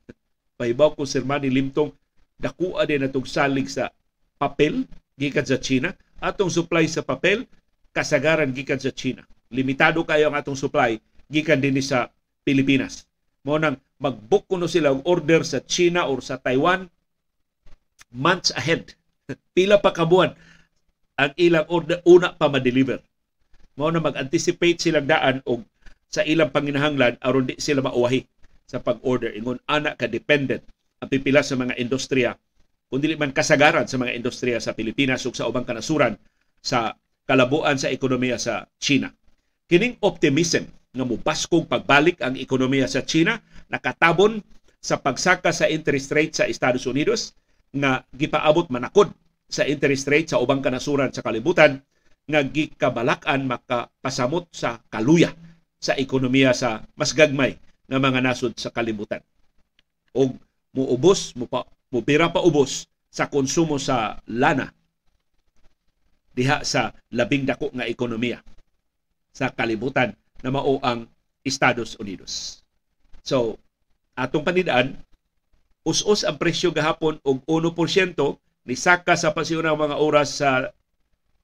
pahibaw 0.60 0.94
ko 0.94 1.08
Sir 1.08 1.24
Manny 1.24 1.48
Limtong 1.48 1.90
dakua 2.38 2.86
din 2.86 3.02
natong 3.02 3.26
salig 3.26 3.66
sa 3.66 3.90
papel 4.38 4.86
gikan 5.18 5.42
sa 5.48 5.58
China 5.58 5.90
atong 6.22 6.52
supply 6.52 6.86
sa 6.86 7.02
papel 7.02 7.48
kasagaran 7.90 8.54
gikan 8.54 8.78
sa 8.78 8.94
China. 8.94 9.26
Limitado 9.50 10.04
kayo 10.04 10.30
ang 10.30 10.36
atong 10.38 10.54
supply 10.54 11.00
gikan 11.26 11.58
dinhi 11.58 11.82
sa 11.82 12.12
Pilipinas. 12.46 13.08
Mo 13.42 13.56
nang 13.56 13.80
mag-book 13.98 14.46
kuno 14.46 14.70
sila 14.70 14.94
og 14.94 15.02
order 15.08 15.42
sa 15.42 15.58
China 15.64 16.06
or 16.06 16.22
sa 16.22 16.38
Taiwan 16.38 16.86
months 18.12 18.54
ahead. 18.54 18.94
Pila 19.56 19.80
pa 19.80 19.92
kabuan 19.92 20.32
ang 21.18 21.32
ilang 21.34 21.66
order 21.66 21.98
una 22.06 22.32
pa 22.32 22.46
ma-deliver. 22.46 23.02
Mao 23.74 23.90
na 23.90 24.02
mag-anticipate 24.02 24.78
silang 24.78 25.06
daan 25.06 25.42
og 25.46 25.66
sa 26.08 26.24
ilang 26.24 26.50
panginahanglan 26.50 27.20
aron 27.20 27.46
di 27.46 27.54
sila 27.60 27.84
mauwahi 27.84 28.24
sa 28.64 28.80
pag-order 28.80 29.34
ingon 29.36 29.60
ana 29.68 29.92
ka 29.92 30.08
dependent 30.08 30.64
ang 30.98 31.08
pipila 31.08 31.44
sa 31.44 31.54
mga 31.54 31.76
industriya 31.76 32.32
dili 32.96 33.20
man 33.20 33.36
kasagaran 33.36 33.84
sa 33.84 34.00
mga 34.00 34.16
industriya 34.16 34.56
sa 34.56 34.72
Pilipinas 34.72 35.28
ug 35.28 35.36
sa 35.36 35.44
ubang 35.44 35.68
kanasuran 35.68 36.16
sa 36.64 36.96
kalabuan 37.28 37.76
sa 37.76 37.92
ekonomiya 37.92 38.40
sa 38.40 38.64
China. 38.80 39.12
Kining 39.68 40.00
optimism 40.00 40.64
nga 40.96 41.04
mubaskog 41.04 41.68
pagbalik 41.68 42.24
ang 42.24 42.40
ekonomiya 42.40 42.88
sa 42.88 43.04
China 43.04 43.36
nakatabon 43.68 44.40
sa 44.80 44.96
pagsaka 44.96 45.52
sa 45.52 45.68
interest 45.68 46.08
rate 46.16 46.32
sa 46.32 46.48
Estados 46.48 46.88
Unidos 46.88 47.36
nga 47.74 48.04
gipaabot 48.16 48.68
manakod 48.72 49.12
sa 49.48 49.64
interest 49.64 50.08
rate 50.08 50.28
sa 50.32 50.40
ubang 50.40 50.60
kanasuran 50.60 51.12
sa 51.12 51.24
kalibutan 51.24 51.80
nga 52.28 52.44
gikabalakan 52.44 53.48
makapasamot 53.48 54.52
sa 54.52 54.84
kaluya 54.92 55.32
sa 55.80 55.96
ekonomiya 55.96 56.52
sa 56.52 56.84
mas 56.92 57.16
gagmay 57.16 57.56
nga 57.88 57.96
mga 57.96 58.20
nasod 58.20 58.52
sa 58.60 58.68
kalibutan. 58.68 59.24
Og 60.12 60.36
muubos, 60.76 61.32
mupa, 61.32 61.64
mupira 61.88 62.28
pa 62.28 62.44
ubos 62.44 62.84
sa 63.08 63.32
konsumo 63.32 63.80
sa 63.80 64.20
lana 64.28 64.68
diha 66.36 66.62
sa 66.62 66.92
labing 67.10 67.48
dako 67.48 67.72
nga 67.72 67.88
ekonomiya 67.88 68.44
sa 69.32 69.48
kalibutan 69.50 70.12
na 70.44 70.52
mao 70.52 70.76
ang 70.84 71.08
Estados 71.42 71.96
Unidos. 71.96 72.62
So, 73.24 73.56
atong 74.14 74.44
panidaan, 74.44 75.00
us-us 75.88 76.28
ang 76.28 76.36
presyo 76.36 76.68
gahapon 76.68 77.16
og 77.24 77.40
1% 77.48 78.12
ni 78.68 78.76
saka 78.76 79.16
sa 79.16 79.32
pasiunang 79.32 79.80
mga 79.80 79.96
oras 79.96 80.44
sa 80.44 80.68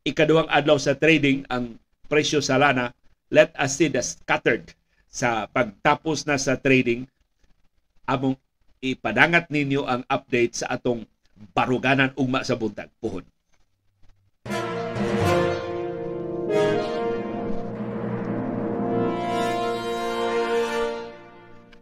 ikaduhang 0.04 0.52
adlaw 0.52 0.76
sa 0.76 0.92
trading 0.92 1.48
ang 1.48 1.80
presyo 2.12 2.44
sa 2.44 2.60
lana. 2.60 2.92
Let 3.32 3.56
us 3.56 3.80
see 3.80 3.88
the 3.88 4.04
scattered 4.04 4.76
sa 5.08 5.48
pagtapos 5.48 6.28
na 6.28 6.36
sa 6.36 6.60
trading. 6.60 7.08
Among 8.04 8.36
ipadangat 8.84 9.48
ninyo 9.48 9.88
ang 9.88 10.04
update 10.12 10.60
sa 10.60 10.76
atong 10.76 11.08
baruganan 11.56 12.12
ugma 12.20 12.44
sa 12.44 12.52
buntag. 12.52 12.92
Puhon 13.00 13.24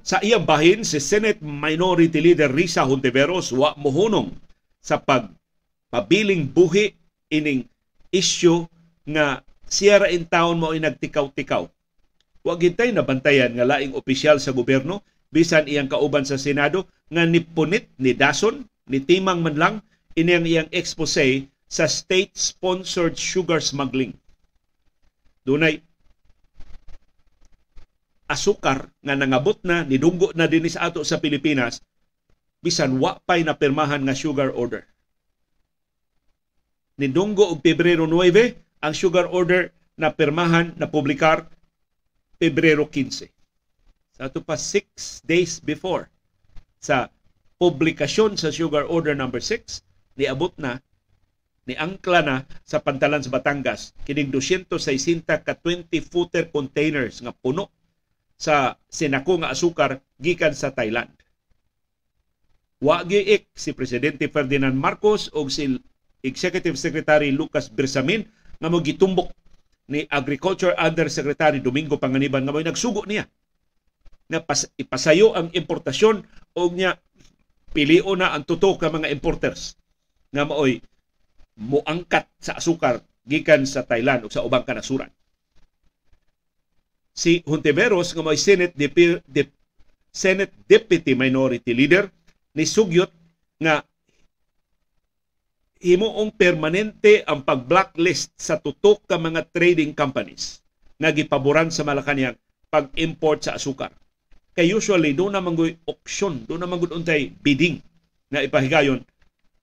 Sa 0.02 0.18
iyang 0.18 0.42
bahin, 0.42 0.82
si 0.82 0.98
Senate 0.98 1.38
Minority 1.38 2.18
Leader 2.18 2.50
Risa 2.50 2.82
Hontiveros 2.82 3.54
wa 3.54 3.70
mohunong 3.78 4.34
sa 4.82 4.98
pagpabiling 4.98 6.50
buhi 6.50 6.90
ining 7.30 7.62
isyu 8.10 8.66
nga 9.06 9.46
siya 9.70 10.10
in 10.10 10.26
town 10.26 10.58
mo 10.58 10.74
ay 10.74 10.82
nagtikaw-tikaw. 10.82 11.70
Wa 12.42 12.54
gintay 12.58 12.90
na 12.90 13.06
bantayan 13.06 13.54
nga 13.54 13.62
laing 13.62 13.94
opisyal 13.94 14.42
sa 14.42 14.50
gobyerno 14.50 15.06
bisan 15.30 15.70
iyang 15.70 15.86
kauban 15.86 16.26
sa 16.26 16.34
Senado 16.34 16.84
nga 17.06 17.22
nipunit 17.22 17.86
ni 17.96 18.10
Dason 18.12 18.66
ni 18.90 18.98
Timang 18.98 19.38
man 19.38 19.54
lang 19.54 19.74
iniyang 20.18 20.44
iyang 20.44 20.70
expose 20.74 21.46
sa 21.70 21.86
state-sponsored 21.86 23.16
sugar 23.16 23.62
smuggling. 23.62 24.12
Dunay 25.46 25.80
asukar 28.30 28.90
nga 29.02 29.14
nangabot 29.14 29.58
na 29.66 29.82
nidunggo 29.86 30.30
na 30.34 30.46
dinhi 30.46 30.70
sa 30.70 30.88
ato 30.90 31.02
sa 31.02 31.18
Pilipinas 31.18 31.82
bisan 32.62 33.02
wa 33.02 33.18
pay 33.26 33.42
na 33.42 33.58
pirmahan 33.58 34.06
nga 34.06 34.14
sugar 34.14 34.54
order. 34.54 34.86
Nidunggo 36.96 37.50
og 37.50 37.58
Pebrero 37.64 38.06
9 38.06 38.82
ang 38.82 38.94
sugar 38.94 39.26
order 39.26 39.74
na 39.98 40.14
pirmahan 40.14 40.78
na 40.78 40.86
publikar 40.86 41.50
Pebrero 42.38 42.86
15. 42.86 43.26
Sa 44.14 44.30
ato 44.30 44.38
pa 44.42 44.54
6 44.54 45.26
days 45.26 45.58
before 45.58 46.06
sa 46.78 47.10
publikasyon 47.58 48.34
sa 48.38 48.50
sugar 48.50 48.86
order 48.86 49.14
number 49.14 49.38
6 49.38 49.82
niabot 50.18 50.50
na 50.58 50.82
ni 51.62 51.78
angkla 51.78 52.20
na 52.26 52.36
sa 52.66 52.82
pantalan 52.82 53.22
sa 53.22 53.30
Batangas 53.30 53.94
kining 54.02 54.34
260 54.34 55.22
ka 55.26 55.54
20 55.54 55.86
footer 56.02 56.50
containers 56.50 57.22
nga 57.22 57.30
puno 57.30 57.70
sa 58.42 58.74
sinako 58.90 59.38
nga 59.38 59.54
asukar 59.54 60.02
gikan 60.18 60.50
sa 60.50 60.74
Thailand. 60.74 61.14
Wa 62.82 63.06
giik 63.06 63.54
si 63.54 63.70
Presidente 63.70 64.26
Ferdinand 64.26 64.74
Marcos 64.74 65.30
o 65.30 65.46
si 65.46 65.78
Executive 66.26 66.74
Secretary 66.74 67.30
Lucas 67.30 67.70
Bersamin 67.70 68.26
nga 68.58 68.66
mo 68.66 68.82
gitumbok 68.82 69.30
ni 69.86 70.02
Agriculture 70.10 70.74
Undersecretary 70.74 71.62
Domingo 71.62 72.02
Panganiban 72.02 72.42
nga 72.42 72.50
mo 72.50 72.58
nagsugo 72.58 73.06
niya 73.06 73.30
na 74.26 74.42
pas, 74.42 74.66
ipasayo 74.74 75.38
ang 75.38 75.54
importasyon 75.54 76.26
o 76.58 76.60
niya 76.74 76.98
pilio 77.70 78.18
na 78.18 78.34
ang 78.34 78.42
tuto 78.42 78.74
ka 78.74 78.90
mga 78.90 79.14
importers 79.14 79.78
nga 80.34 80.42
maoy 80.42 80.82
muangkat 81.62 82.26
sa 82.42 82.58
asukar 82.58 83.06
gikan 83.22 83.62
sa 83.70 83.86
Thailand 83.86 84.26
o 84.26 84.32
sa 84.32 84.42
ubang 84.42 84.66
kanasuran 84.66 85.14
si 87.12 87.44
Hontiveros 87.44 88.16
nga 88.16 88.24
may 88.24 88.40
Senate 88.40 88.72
Dep- 88.76 89.24
Dep- 89.28 89.56
Senate 90.12 90.52
Deputy 90.68 91.16
Minority 91.16 91.72
Leader 91.72 92.08
ni 92.56 92.68
sugyot 92.68 93.08
nga 93.60 93.84
himuong 95.80 96.32
permanente 96.32 97.24
ang 97.24 97.44
pag-blacklist 97.44 98.36
sa 98.36 98.60
tutok 98.60 99.04
ka 99.08 99.16
mga 99.16 99.48
trading 99.50 99.92
companies 99.96 100.60
nga 101.00 101.10
gipaboran 101.10 101.72
sa 101.72 101.82
Malacañang 101.82 102.38
pag-import 102.70 103.42
sa 103.42 103.58
asukar. 103.58 103.90
Kay 104.52 104.68
usually 104.68 105.16
do 105.16 105.32
na 105.32 105.40
manggoy 105.40 105.74
auction, 105.88 106.44
do 106.44 106.60
na 106.60 106.68
manggod 106.68 106.92
untay 106.92 107.32
bidding 107.40 107.80
nga 108.32 108.44
ipahigayon 108.44 109.04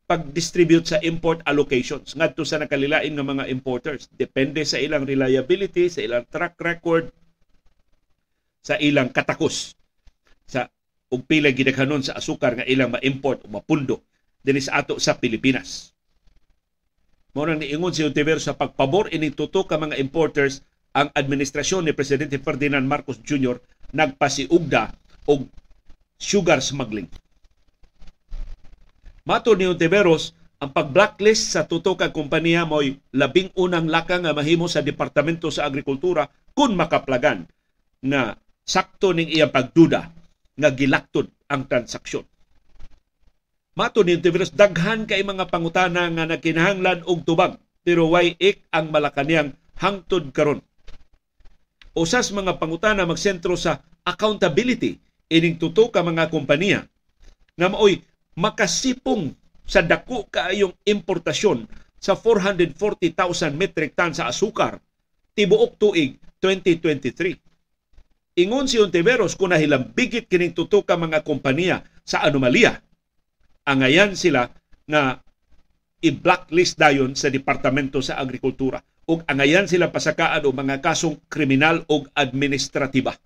pag-distribute 0.09 0.89
sa 0.89 0.97
import 1.05 1.45
allocations 1.45 2.17
ngadto 2.17 2.41
sa 2.41 2.57
nakalilain 2.57 3.13
nga 3.13 3.21
mga 3.21 3.45
importers 3.53 4.09
depende 4.09 4.65
sa 4.65 4.81
ilang 4.81 5.05
reliability 5.05 5.85
sa 5.85 6.01
ilang 6.01 6.25
track 6.25 6.57
record 6.57 7.13
sa 8.59 8.75
ilang 8.77 9.09
katakos 9.09 9.73
sa 10.45 10.67
ug 11.09 11.25
pila 11.25 11.49
gidaghanon 11.49 12.05
sa 12.05 12.17
asukar 12.19 12.59
nga 12.59 12.67
ilang 12.67 12.93
ma-import 12.93 13.45
o 13.45 13.47
mapundo 13.49 14.05
dinhi 14.43 14.61
sa 14.61 14.83
ato 14.83 15.01
sa 15.01 15.17
Pilipinas. 15.17 15.91
Mao 17.33 17.45
nang 17.45 17.61
niingon 17.61 17.93
si 17.93 18.01
Ontiveros 18.01 18.49
sa 18.49 18.57
pagpabor 18.57 19.13
ini 19.13 19.29
tutok 19.29 19.69
ka 19.69 19.77
mga 19.77 20.01
importers 20.01 20.65
ang 20.97 21.13
administrasyon 21.13 21.85
ni 21.85 21.93
Presidente 21.93 22.41
Ferdinand 22.41 22.85
Marcos 22.85 23.21
Jr. 23.21 23.61
nagpasiugda 23.93 24.89
og 25.29 25.45
sugar 26.17 26.59
smuggling. 26.59 27.05
Mato 29.29 29.53
ni 29.53 29.69
Ontiveros 29.69 30.33
ang 30.59 30.75
pag-blacklist 30.75 31.55
sa 31.55 31.63
tuto 31.69 31.95
ka 31.95 32.11
kompanya 32.11 32.67
mo'y 32.67 32.99
labing 33.15 33.53
unang 33.55 33.87
laka 33.87 34.19
nga 34.19 34.35
mahimo 34.35 34.67
sa 34.67 34.83
Departamento 34.83 35.47
sa 35.53 35.63
Agrikultura 35.69 36.27
kung 36.51 36.75
makaplagan 36.75 37.47
na 38.03 38.35
sakto 38.69 39.17
ning 39.17 39.33
iyang 39.33 39.49
pagduda 39.49 40.13
nga 40.53 40.69
gilaktod 40.69 41.33
ang 41.49 41.65
transaksyon. 41.65 42.21
Mato 43.73 44.05
ni 44.05 44.21
Tiveros, 44.21 44.53
daghan 44.53 45.09
kay 45.09 45.25
mga 45.25 45.49
pangutana 45.49 46.05
nga 46.13 46.29
nakinahanglan 46.29 47.01
og 47.09 47.25
tubag 47.25 47.57
pero 47.81 48.05
way 48.13 48.37
ik 48.37 48.69
ang 48.69 48.93
Malacanang 48.93 49.57
hangtod 49.81 50.29
karon. 50.29 50.61
Usas 51.97 52.29
mga 52.29 52.61
pangutana 52.61 53.09
magsentro 53.09 53.57
sa 53.57 53.81
accountability 54.05 55.01
ining 55.33 55.57
tuto 55.57 55.89
ka 55.89 56.05
mga 56.05 56.29
kompanya 56.29 56.85
nga 57.57 57.67
maoy 57.71 58.05
makasipong 58.37 59.33
sa 59.65 59.81
dako 59.81 60.29
kaayong 60.29 60.75
importasyon 60.85 61.65
sa 61.97 62.13
440,000 62.13 63.57
metric 63.57 63.97
ton 63.97 64.13
sa 64.13 64.29
asukar 64.29 64.77
tibuok 65.33 65.79
tuig 65.81 66.19
2023. 66.43 67.48
Ingon 68.39 68.71
si 68.71 68.79
Ontiveros 68.79 69.35
kung 69.35 69.51
nahilambigit 69.51 70.31
kining 70.31 70.55
tuto 70.55 70.87
ka 70.87 70.95
mga 70.95 71.27
kompanya 71.27 71.83
sa 72.07 72.23
anomalya, 72.23 72.79
angayan 73.67 74.15
sila 74.15 74.47
nga 74.87 75.19
i-blacklist 75.99 76.79
dayon 76.79 77.19
sa 77.19 77.27
Departamento 77.27 77.99
sa 77.99 78.15
Agrikultura 78.15 78.79
ug 79.11 79.27
angayan 79.27 79.67
sila 79.67 79.91
pasakaan 79.91 80.47
og 80.47 80.55
mga 80.55 80.79
kasong 80.79 81.19
kriminal 81.27 81.83
ug 81.91 82.07
administratiba 82.15 83.19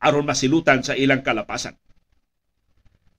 aron 0.00 0.24
masilutan 0.24 0.80
sa 0.80 0.96
ilang 0.96 1.20
kalapasan. 1.20 1.76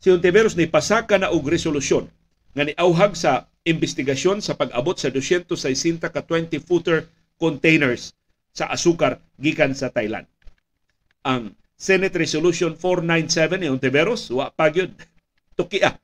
Si 0.01 0.10
Ontiveros 0.10 0.58
ni 0.58 0.65
pasaka 0.65 1.22
na 1.22 1.29
og 1.29 1.46
resolusyon 1.46 2.10
nga 2.58 2.65
niauhag 2.65 3.13
sa 3.13 3.46
investigasyon 3.62 4.41
sa 4.41 4.58
pag-abot 4.58 4.98
sa 4.98 5.13
260 5.13 6.01
ka 6.01 6.22
20-footer 6.25 7.06
containers 7.38 8.17
sa 8.50 8.74
asukar 8.74 9.22
gikan 9.38 9.77
sa 9.77 9.94
Thailand. 9.94 10.25
Ang 11.27 11.60
Senate 11.75 12.15
Resolution 12.15 12.79
497 12.79 13.60
ni 13.60 13.67
Ontiveros 13.67 14.31
wa 14.31 14.48
pa 14.48 14.72
gyud 14.72 14.96
tukia 15.60 16.00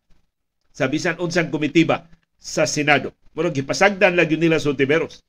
sa 0.76 0.92
bisan 0.92 1.16
unsang 1.24 1.48
komitiba 1.48 2.04
sa 2.36 2.68
Senado. 2.68 3.16
Murag 3.32 3.56
gipasagdan 3.56 4.20
lang 4.20 4.28
nila 4.28 4.60
sa 4.60 4.76
Ontiveros 4.76 5.24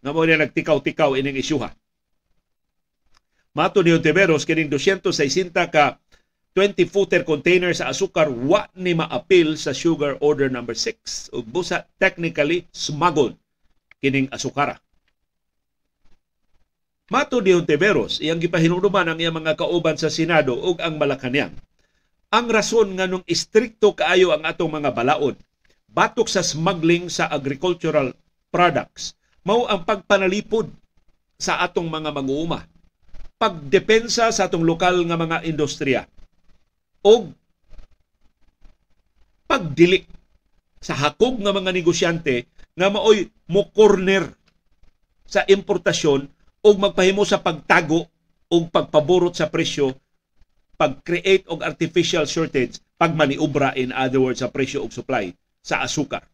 nga 0.00 0.16
mo 0.16 0.24
niya 0.24 0.40
nagtikaw-tikaw 0.40 1.16
ining 1.20 1.36
isyuha. 1.36 1.68
Mato 3.52 3.84
ni 3.84 3.92
Ontiveros 3.92 4.48
kining 4.48 4.72
260 4.72 5.52
ka 5.68 6.00
20-footer 6.56 7.26
container 7.26 7.70
sa 7.76 7.92
asukar 7.92 8.32
wa 8.32 8.64
ni 8.78 8.96
maapil 8.96 9.60
sa 9.60 9.76
sugar 9.76 10.16
order 10.24 10.48
number 10.48 10.72
6 10.74 11.34
ug 11.36 11.44
busa 11.50 11.84
technically 12.00 12.64
smuggled 12.72 13.36
kining 14.00 14.26
asukara. 14.32 14.83
Mato 17.12 17.44
ni 17.44 17.52
Ontiveros, 17.52 18.16
iyang 18.24 18.40
gipahinumduman 18.40 19.04
ang 19.12 19.18
iyang 19.20 19.36
mga 19.36 19.60
kauban 19.60 20.00
sa 20.00 20.08
Senado 20.08 20.56
ug 20.56 20.80
ang 20.80 20.96
Malacañang. 20.96 21.52
Ang 22.32 22.46
rason 22.48 22.96
nga 22.96 23.04
nung 23.04 23.22
istrikto 23.28 23.92
kaayo 23.92 24.32
ang 24.32 24.42
atong 24.48 24.72
mga 24.72 24.90
balaod 24.90 25.36
batok 25.94 26.26
sa 26.26 26.42
smuggling 26.42 27.06
sa 27.06 27.30
agricultural 27.30 28.10
products 28.50 29.14
mao 29.46 29.70
ang 29.70 29.86
pagpanalipod 29.86 30.66
sa 31.38 31.62
atong 31.62 31.86
mga 31.86 32.10
mag-uuma 32.10 32.66
pagdepensa 33.38 34.34
sa 34.34 34.50
atong 34.50 34.66
lokal 34.66 35.06
nga 35.06 35.14
mga 35.14 35.46
industriya 35.46 36.02
og 37.06 37.30
pagdili 39.46 40.02
sa 40.82 40.98
hakog 40.98 41.38
nga 41.38 41.54
mga 41.54 41.70
negosyante 41.70 42.50
nga 42.74 42.90
maoy 42.90 43.30
mo 43.46 43.70
corner 43.70 44.26
sa 45.30 45.46
importasyon 45.46 46.26
og 46.64 46.74
magpahimo 46.80 47.28
sa 47.28 47.44
pagtago 47.44 48.08
og 48.48 48.72
pagpaborot 48.72 49.36
sa 49.36 49.52
presyo 49.52 49.92
pag-create 50.80 51.46
og 51.52 51.62
artificial 51.62 52.24
shortage 52.26 52.80
pagmaniubra 52.98 53.76
in 53.76 53.92
other 53.92 54.18
words 54.18 54.40
sa 54.40 54.50
presyo 54.50 54.82
og 54.82 54.90
supply 54.90 55.30
sa 55.60 55.84
asukar. 55.84 56.26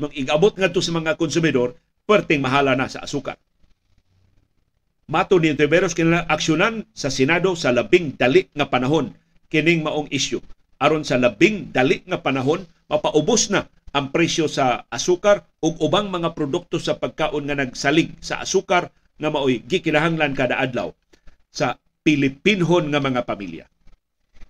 Nung 0.00 0.10
igabot 0.10 0.54
ngadto 0.56 0.82
sa 0.82 0.90
mga 0.90 1.14
konsumidor, 1.14 1.78
perting 2.08 2.42
mahala 2.42 2.74
na 2.74 2.90
sa 2.90 3.04
asukar. 3.06 3.38
Mato 5.04 5.36
ni 5.36 5.52
Tiberos 5.52 5.92
kinala 5.92 6.24
aksyonan 6.26 6.88
sa 6.96 7.12
Senado 7.12 7.52
sa 7.54 7.76
labing 7.76 8.16
dali 8.16 8.48
nga 8.56 8.66
panahon 8.72 9.12
kining 9.52 9.84
maong 9.84 10.08
issue 10.08 10.40
aron 10.80 11.04
sa 11.04 11.20
labing 11.20 11.70
dali 11.70 12.00
nga 12.08 12.24
panahon 12.24 12.64
mapaubos 12.88 13.52
na 13.52 13.68
ang 13.94 14.10
presyo 14.10 14.50
sa 14.50 14.90
asukar 14.90 15.46
ug 15.62 15.78
ubang 15.78 16.10
mga 16.10 16.34
produkto 16.34 16.82
sa 16.82 16.98
pagkaon 16.98 17.46
nga 17.46 17.54
nagsalig 17.54 18.10
sa 18.18 18.42
asukar 18.42 18.90
nga 19.14 19.30
maoy 19.30 19.62
gikinahanglan 19.62 20.34
kada 20.34 20.58
adlaw 20.58 20.90
sa 21.54 21.78
Pilipinhon 22.02 22.90
nga 22.90 22.98
mga 22.98 23.22
pamilya. 23.22 23.64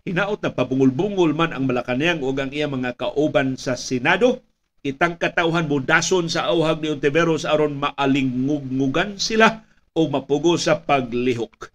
Hinaot 0.08 0.40
na 0.40 0.50
pabungol-bungol 0.52 1.36
man 1.36 1.52
ang 1.52 1.68
Malacanang 1.68 2.24
ug 2.24 2.36
ang 2.40 2.50
iya 2.56 2.68
mga 2.68 2.96
kauban 2.96 3.60
sa 3.60 3.76
Senado, 3.76 4.40
itang 4.80 5.20
katauhan 5.20 5.68
budason 5.68 6.28
sa 6.32 6.48
auhag 6.48 6.80
ni 6.80 6.92
Ontiveros 6.92 7.44
aron 7.44 7.76
maalingngugan 7.76 9.20
sila 9.20 9.64
o 9.92 10.08
mapugo 10.08 10.56
sa 10.56 10.80
paglihok. 10.80 11.73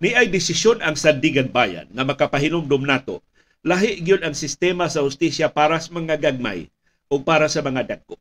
Ni 0.00 0.16
ay 0.16 0.32
desisyon 0.32 0.80
ang 0.80 0.96
Sandigan 0.96 1.52
Bayan 1.52 1.84
nga 1.92 2.04
makapahinumdum 2.08 2.88
nato 2.88 3.20
lahi 3.60 4.00
gyud 4.00 4.24
ang 4.24 4.32
sistema 4.32 4.88
sa 4.88 5.04
hustisya 5.04 5.52
para 5.52 5.76
sa 5.76 5.92
mga 5.92 6.16
gagmay 6.16 6.72
o 7.12 7.20
para 7.20 7.44
sa 7.52 7.60
mga 7.60 7.84
dagko. 7.84 8.16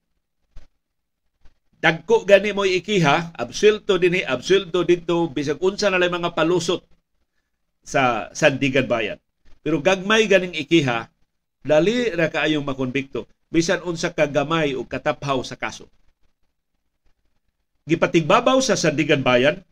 Dagko 1.80 2.28
gani 2.28 2.52
mo 2.52 2.68
ikiha, 2.68 3.32
absulto 3.40 3.96
dinhi, 3.96 4.20
absulto 4.28 4.84
dito, 4.84 5.32
bisag 5.32 5.64
unsa 5.64 5.88
na 5.88 5.96
lang 5.96 6.12
mga 6.12 6.36
palusot 6.36 6.84
sa 7.80 8.28
Sandigan 8.36 8.84
Bayan. 8.84 9.16
Pero 9.64 9.80
gagmay 9.80 10.28
ganing 10.28 10.60
ikiha, 10.60 11.08
dali 11.64 12.12
ra 12.12 12.28
kaayong 12.28 12.68
makonbikto 12.68 13.24
bisan 13.50 13.82
unsa 13.82 14.14
ka 14.14 14.30
gamay 14.30 14.78
o 14.78 14.86
kataphaw 14.86 15.42
sa 15.42 15.56
kaso. 15.56 15.90
Gipatigbabaw 17.90 18.60
sa 18.62 18.78
Sandigan 18.78 19.26
Bayan 19.26 19.64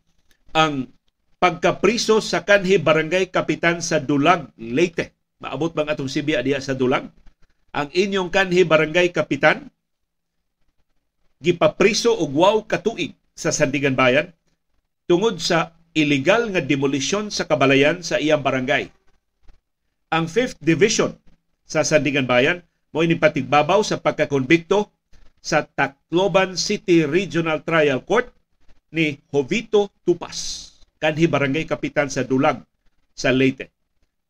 ang 0.56 0.90
pagkapriso 1.38 2.18
sa 2.18 2.42
kanhi 2.42 2.82
barangay 2.82 3.30
kapitan 3.30 3.78
sa 3.78 4.02
Dulag, 4.02 4.50
Leyte. 4.58 5.14
Maabot 5.38 5.70
bang 5.70 5.86
atong 5.86 6.10
sibiya 6.10 6.42
diya 6.42 6.58
sa 6.58 6.74
Dulag? 6.74 7.06
Ang 7.70 7.88
inyong 7.94 8.30
kanhi 8.34 8.66
barangay 8.66 9.14
kapitan 9.14 9.70
gipapriso 11.38 12.10
og 12.18 12.34
wow 12.34 12.56
katuig 12.66 13.14
sa 13.38 13.54
Sandigan 13.54 13.94
Bayan 13.94 14.34
tungod 15.06 15.38
sa 15.38 15.78
illegal 15.94 16.50
nga 16.50 16.58
demolisyon 16.58 17.30
sa 17.30 17.46
kabalayan 17.46 18.02
sa 18.02 18.18
iyang 18.18 18.42
barangay. 18.42 18.90
Ang 20.10 20.26
5th 20.26 20.58
Division 20.58 21.14
sa 21.62 21.86
Sandigan 21.86 22.26
Bayan 22.26 22.66
mo 22.90 23.06
inipatigbabaw 23.06 23.78
sa 23.86 24.02
pagkakonbikto 24.02 24.90
sa 25.38 25.62
Tacloban 25.62 26.58
City 26.58 27.06
Regional 27.06 27.62
Trial 27.62 28.02
Court 28.02 28.26
ni 28.90 29.22
Jovito 29.30 29.94
Tupas 30.02 30.67
kanhi 30.98 31.30
barangay 31.30 31.64
kapitan 31.64 32.10
sa 32.10 32.26
Dulag 32.26 32.62
sa 33.14 33.30
Leyte. 33.30 33.70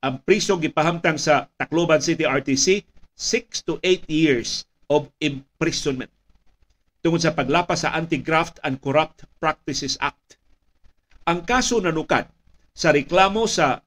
Ang 0.05 0.23
priso 0.23 0.61
gipahamtang 0.61 1.19
sa 1.19 1.51
Tacloban 1.59 1.99
City 2.05 2.23
RTC 2.23 2.87
6 3.19 3.67
to 3.67 3.83
8 3.83 4.07
years 4.07 4.69
of 4.87 5.11
imprisonment 5.19 6.13
tungod 7.03 7.19
sa 7.19 7.35
paglapas 7.35 7.83
sa 7.83 7.97
Anti-Graft 7.99 8.63
and 8.63 8.79
Corrupt 8.79 9.27
Practices 9.43 9.99
Act. 9.99 10.39
Ang 11.27 11.43
kaso 11.43 11.83
nanukat 11.83 12.31
sa 12.71 12.95
reklamo 12.95 13.49
sa 13.51 13.83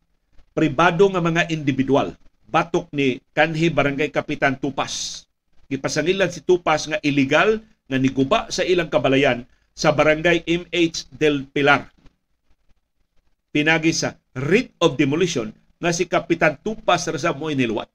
pribado 0.52 1.08
nga 1.08 1.24
mga 1.24 1.48
individual 1.48 2.12
batok 2.52 2.91
ni 2.91 3.24
kanhi 3.32 3.72
barangay 3.72 4.12
kapitan 4.12 4.60
Tupas. 4.60 5.24
Gipasangilan 5.72 6.28
si 6.28 6.44
Tupas 6.44 6.91
nga 6.91 7.00
illegal 7.00 7.63
nga 7.88 7.96
niguba 7.96 8.52
sa 8.52 8.67
ilang 8.67 8.91
kabalayan 8.91 9.48
sa 9.72 9.96
barangay 9.96 10.44
MH 10.44 11.15
del 11.15 11.48
Pilar 11.48 11.88
pinagi 13.52 13.92
sa 13.92 14.16
writ 14.36 14.72
of 14.80 14.96
demolition 14.96 15.52
nga 15.78 15.92
si 15.92 16.08
Kapitan 16.08 16.58
Tupas 16.60 17.08
sa 17.08 17.36
mo 17.36 17.52
iniluwat. 17.52 17.88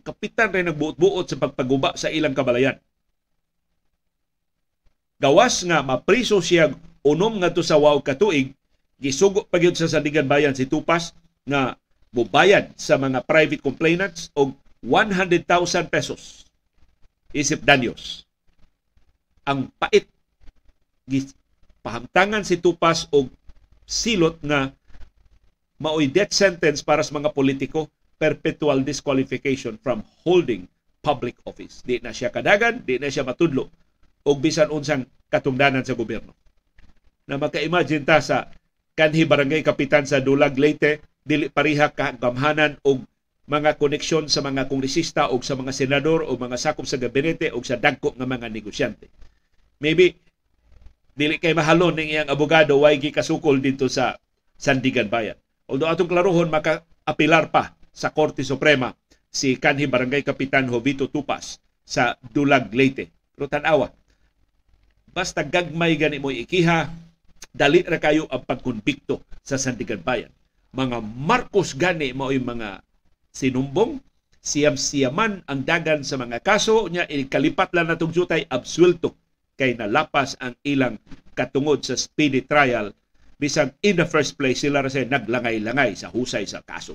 Kapitan 0.00 0.52
rin 0.52 0.68
nagbuot-buot 0.72 1.28
sa 1.28 1.36
pagpaguba 1.36 1.96
sa 1.96 2.08
ilang 2.08 2.32
kabalayan. 2.32 2.80
Gawas 5.20 5.60
nga 5.68 5.84
mapriso 5.84 6.40
siya 6.40 6.72
unom 7.04 7.38
nga 7.40 7.52
to 7.52 7.60
sa 7.60 7.76
wow 7.76 8.00
katuig, 8.00 8.56
gisugo 8.98 9.44
pa 9.44 9.60
sa 9.60 9.90
Sandigan 9.90 10.26
Bayan 10.26 10.56
si 10.56 10.64
Tupas 10.64 11.12
nga 11.44 11.76
mubayad 12.12 12.72
sa 12.78 12.96
mga 12.96 13.24
private 13.24 13.62
complainants 13.62 14.32
og 14.34 14.56
100,000 14.84 15.46
pesos 15.88 16.42
isip 17.32 17.64
danyos. 17.64 18.26
Ang 19.46 19.72
pait 19.80 20.06
pahamtangan 21.82 22.46
si 22.46 22.58
Tupas 22.62 23.10
og 23.10 23.26
silot 23.88 24.38
nga 24.44 24.70
maoy 25.82 26.06
death 26.06 26.30
sentence 26.30 26.78
para 26.86 27.02
sa 27.02 27.18
mga 27.18 27.34
politiko, 27.34 27.90
perpetual 28.14 28.86
disqualification 28.86 29.74
from 29.82 30.06
holding 30.22 30.70
public 31.02 31.34
office. 31.42 31.82
Di 31.82 31.98
na 31.98 32.14
siya 32.14 32.30
kadagan, 32.30 32.86
di 32.86 33.02
na 33.02 33.10
siya 33.10 33.26
matudlo 33.26 33.66
og 34.22 34.38
bisan 34.38 34.70
unsang 34.70 35.02
katungdanan 35.26 35.82
sa 35.82 35.98
gobyerno. 35.98 36.30
Na 37.26 37.34
maka-imagine 37.34 38.06
ta 38.06 38.22
sa 38.22 38.46
kanhi 38.94 39.26
barangay 39.26 39.66
kapitan 39.66 40.06
sa 40.06 40.22
Dulag 40.22 40.54
Leyte 40.54 41.02
dili 41.26 41.50
pariha 41.50 41.90
ka 41.90 42.14
gamhanan 42.14 42.78
og 42.86 43.02
mga 43.50 43.74
koneksyon 43.74 44.30
sa 44.30 44.38
mga 44.38 44.70
kongresista 44.70 45.34
o 45.34 45.42
sa 45.42 45.58
mga 45.58 45.74
senador 45.74 46.22
o 46.22 46.38
mga 46.38 46.54
sakop 46.54 46.86
sa 46.86 47.02
gabinete 47.02 47.50
o 47.50 47.58
sa 47.66 47.74
dagko 47.74 48.14
nga 48.14 48.22
mga 48.22 48.46
negosyante. 48.46 49.10
Maybe 49.82 50.14
dili 51.18 51.42
kay 51.42 51.58
mahalon 51.58 51.98
ning 51.98 52.14
iyang 52.14 52.30
abogado 52.30 52.78
way 52.78 53.02
kasukol 53.10 53.58
dito 53.58 53.90
sa 53.90 54.14
Sandigan 54.54 55.10
Bayan. 55.10 55.34
Although 55.72 55.88
atong 55.88 56.12
klarohon 56.12 56.52
maka-apilar 56.52 57.48
pa 57.48 57.72
sa 57.96 58.12
Korte 58.12 58.44
Suprema 58.44 58.92
si 59.32 59.56
kanhi 59.56 59.88
barangay 59.88 60.20
kapitan 60.20 60.68
Jovito 60.68 61.08
Tupas 61.08 61.56
sa 61.80 62.20
Dulag 62.20 62.68
Leyte. 62.76 63.08
Pero 63.32 63.48
tanawa, 63.48 63.88
basta 65.08 65.40
gagmay 65.40 65.96
gani 65.96 66.20
mo 66.20 66.28
ikiha, 66.28 66.92
dali 67.56 67.80
ra 67.88 67.96
kayo 67.96 68.28
ang 68.28 68.44
pagkonbikto 68.44 69.24
sa 69.40 69.56
Sandigan 69.56 70.04
Bayan. 70.04 70.28
Mga 70.76 71.00
Marcos 71.00 71.72
gani 71.72 72.12
mo 72.12 72.28
mga 72.28 72.84
sinumbong, 73.32 73.96
siyam-siyaman 74.44 75.40
ang 75.48 75.60
dagan 75.64 76.04
sa 76.04 76.20
mga 76.20 76.44
kaso 76.44 76.84
niya 76.92 77.08
ikalipat 77.08 77.72
lang 77.72 77.88
natong 77.88 78.12
jutay 78.12 78.44
absuelto 78.44 79.16
kay 79.56 79.72
nalapas 79.72 80.36
ang 80.36 80.52
ilang 80.68 81.00
katungod 81.32 81.80
sa 81.80 81.96
speedy 81.96 82.44
trial 82.44 82.92
bisag 83.42 83.74
in 83.82 83.98
the 83.98 84.06
first 84.06 84.38
place 84.38 84.62
sila 84.62 84.86
ra 84.86 84.90
naglangay-langay 84.94 85.98
sa 85.98 86.14
husay 86.14 86.46
sa 86.46 86.62
kaso. 86.62 86.94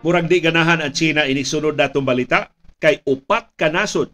Murag 0.00 0.30
di 0.30 0.40
ganahan 0.40 0.80
ang 0.80 0.94
China 0.96 1.28
inisunod 1.28 1.76
natong 1.76 2.06
balita 2.06 2.48
kay 2.80 3.04
upat 3.04 3.52
kanasod 3.60 4.08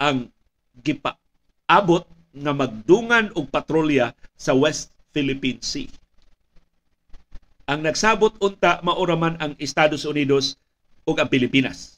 ang 0.00 0.32
gipa 0.80 1.20
abot 1.68 2.06
nga 2.32 2.52
magdungan 2.56 3.28
og 3.36 3.52
patrolya 3.52 4.16
sa 4.38 4.56
West 4.56 4.94
Philippine 5.12 5.60
Sea. 5.60 5.90
Ang 7.68 7.84
nagsabot 7.84 8.38
unta 8.40 8.80
mauraman 8.86 9.36
ang 9.42 9.52
Estados 9.60 10.06
Unidos 10.08 10.56
ug 11.04 11.16
ang 11.18 11.28
Pilipinas. 11.28 11.93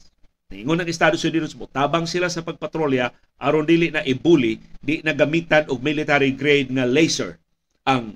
Ningon 0.46 0.78
ang 0.78 0.86
Estados 0.86 1.26
Unidos 1.26 1.58
mo 1.58 1.66
tabang 1.66 2.06
sila 2.06 2.30
sa 2.30 2.46
pagpatrolya 2.46 3.10
aron 3.42 3.66
dili 3.66 3.90
na 3.90 4.06
ibuli, 4.06 4.62
di 4.78 5.02
na 5.02 5.10
gamitan 5.10 5.66
og 5.66 5.82
military 5.82 6.30
grade 6.30 6.70
nga 6.70 6.86
laser 6.86 7.42
ang 7.82 8.14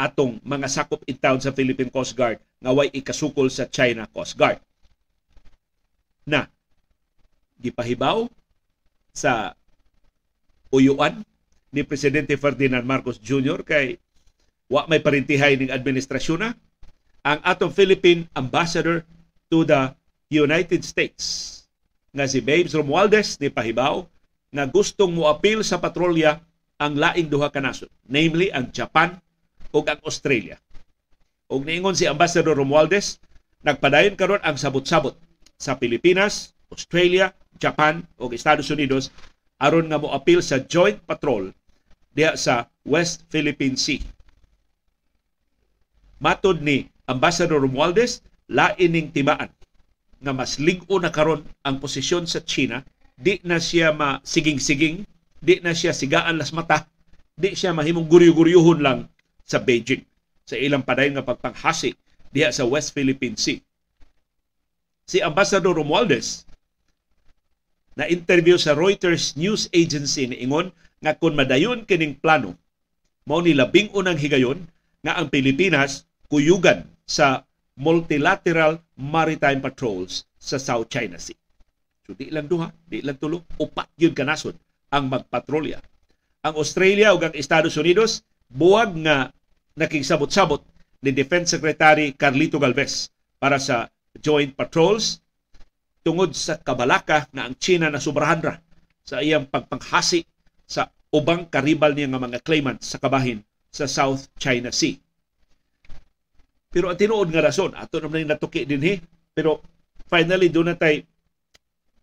atong 0.00 0.40
mga 0.40 0.68
sakop 0.72 1.04
in 1.04 1.20
town 1.20 1.36
sa 1.36 1.52
Philippine 1.52 1.92
Coast 1.92 2.16
Guard 2.16 2.40
nga 2.40 2.72
way 2.72 2.88
ikasukol 2.96 3.52
sa 3.52 3.68
China 3.68 4.08
Coast 4.08 4.40
Guard. 4.40 4.56
Na 6.24 6.48
gipahibaw 7.60 8.24
sa 9.12 9.52
uyuan 10.72 11.20
ni 11.68 11.84
Presidente 11.84 12.40
Ferdinand 12.40 12.86
Marcos 12.88 13.20
Jr. 13.20 13.60
kay 13.66 14.00
wa 14.72 14.88
may 14.88 15.02
parintihay 15.02 15.60
ning 15.60 15.74
administrasyon 15.74 16.40
na 16.40 16.50
ang 17.20 17.40
atong 17.44 17.74
Philippine 17.74 18.24
Ambassador 18.32 19.04
to 19.52 19.66
the 19.68 19.92
United 20.28 20.84
States 20.84 21.24
nga 22.12 22.28
si 22.28 22.44
Babes 22.44 22.76
Romualdez 22.76 23.40
ni 23.40 23.48
pahibaw 23.48 24.04
nga 24.52 24.64
gustong 24.68 25.12
moapil 25.12 25.64
sa 25.64 25.80
patrolya 25.80 26.40
ang 26.78 26.94
laing 26.96 27.28
duha 27.28 27.48
ka 27.48 27.60
nasod, 27.60 27.90
namely 28.06 28.52
ang 28.52 28.68
Japan 28.70 29.16
ug 29.72 29.84
ang 29.88 30.00
Australia. 30.04 30.60
Ug 31.48 31.64
niingon 31.64 31.96
si 31.96 32.04
Ambassador 32.04 32.56
Romualdez, 32.56 33.20
nagpadayon 33.64 34.14
karon 34.20 34.40
ang 34.44 34.60
sabot-sabot 34.60 35.16
sa 35.56 35.80
Pilipinas, 35.80 36.52
Australia, 36.68 37.32
Japan 37.56 38.04
ug 38.20 38.30
Estados 38.36 38.68
Unidos 38.68 39.10
aron 39.58 39.90
nga 39.90 39.98
mo 39.98 40.14
appeal 40.14 40.44
sa 40.44 40.62
joint 40.62 41.00
patrol 41.02 41.50
diha 42.14 42.38
sa 42.38 42.70
West 42.86 43.26
Philippine 43.32 43.74
Sea. 43.74 44.04
Matod 46.20 46.62
ni 46.62 46.86
Ambassador 47.08 47.58
Romualdez, 47.64 48.22
lain 48.48 48.90
ning 48.92 49.08
timaan 49.10 49.50
nga 50.18 50.32
mas 50.34 50.58
lig-o 50.58 50.98
na 50.98 51.14
karon 51.14 51.46
ang 51.62 51.78
posisyon 51.78 52.26
sa 52.26 52.42
China, 52.42 52.82
di 53.14 53.38
na 53.46 53.58
siya 53.62 53.94
masiging-siging, 53.94 55.06
di 55.38 55.54
na 55.62 55.74
siya 55.74 55.94
sigaan 55.94 56.38
las 56.38 56.50
mata, 56.50 56.86
di 57.38 57.54
siya 57.54 57.70
mahimong 57.74 58.10
guryo-guryuhon 58.10 58.82
lang 58.82 59.06
sa 59.46 59.62
Beijing 59.62 60.02
sa 60.48 60.58
ilang 60.58 60.82
padayon 60.82 61.18
nga 61.18 61.28
pagpanghasi 61.28 61.94
diha 62.34 62.50
sa 62.50 62.66
West 62.66 62.96
Philippine 62.96 63.38
Sea. 63.38 63.62
Si 65.08 65.22
Ambassador 65.24 65.72
Romualdez 65.72 66.44
na 67.96 68.06
interview 68.06 68.60
sa 68.60 68.76
Reuters 68.76 69.34
news 69.38 69.66
agency 69.72 70.28
ni 70.28 70.44
ingon 70.44 70.74
nga 71.00 71.14
kung 71.16 71.38
madayon 71.38 71.86
kining 71.86 72.18
plano 72.18 72.58
mao 73.28 73.44
ni 73.44 73.52
labing 73.52 73.92
unang 73.92 74.16
higayon 74.16 74.64
nga 75.04 75.20
ang 75.20 75.28
Pilipinas 75.28 76.08
kuyugan 76.32 76.88
sa 77.04 77.44
multilateral 77.78 78.80
maritime 78.98 79.62
patrols 79.62 80.26
sa 80.36 80.58
South 80.58 80.90
China 80.90 81.16
Sea. 81.16 81.38
So 82.02 82.18
di 82.18 82.34
lang 82.34 82.50
duha, 82.50 82.74
di 82.90 83.00
lang 83.00 83.16
tulo, 83.16 83.46
upat 83.56 83.88
yun 83.94 84.12
kanasod 84.12 84.58
ang 84.90 85.06
magpatrolya. 85.06 85.78
Ang 86.42 86.54
Australia 86.58 87.14
ug 87.14 87.22
ang 87.22 87.34
Estados 87.38 87.78
Unidos 87.78 88.26
buwag 88.50 88.96
nga 89.06 89.30
nakigsabot-sabot 89.78 90.64
ni 91.04 91.14
Defense 91.14 91.54
Secretary 91.54 92.10
Carlito 92.16 92.58
Galvez 92.58 93.12
para 93.38 93.62
sa 93.62 93.86
joint 94.18 94.50
patrols 94.50 95.22
tungod 96.02 96.34
sa 96.34 96.58
kabalaka 96.58 97.30
na 97.30 97.46
ang 97.46 97.54
China 97.60 97.92
na 97.92 98.02
sobrahan 98.02 98.42
ra 98.42 98.54
sa 99.06 99.22
iyang 99.22 99.46
pagpanghasi 99.46 100.26
sa 100.66 100.90
ubang 101.14 101.46
karibal 101.46 101.94
niya 101.94 102.10
nga 102.10 102.20
mga 102.20 102.42
claimants 102.42 102.90
sa 102.90 102.98
kabahin 102.98 103.40
sa 103.70 103.86
South 103.86 104.26
China 104.40 104.74
Sea. 104.74 104.98
Pero 106.68 106.92
ang 106.92 106.98
tinuod 107.00 107.32
nga 107.32 107.44
rason, 107.44 107.72
ato 107.72 107.96
naman 107.98 108.28
natuki 108.28 108.68
din 108.68 108.84
he, 108.84 108.94
pero 109.32 109.64
finally 110.08 110.52
doon 110.52 110.76
na 110.76 110.78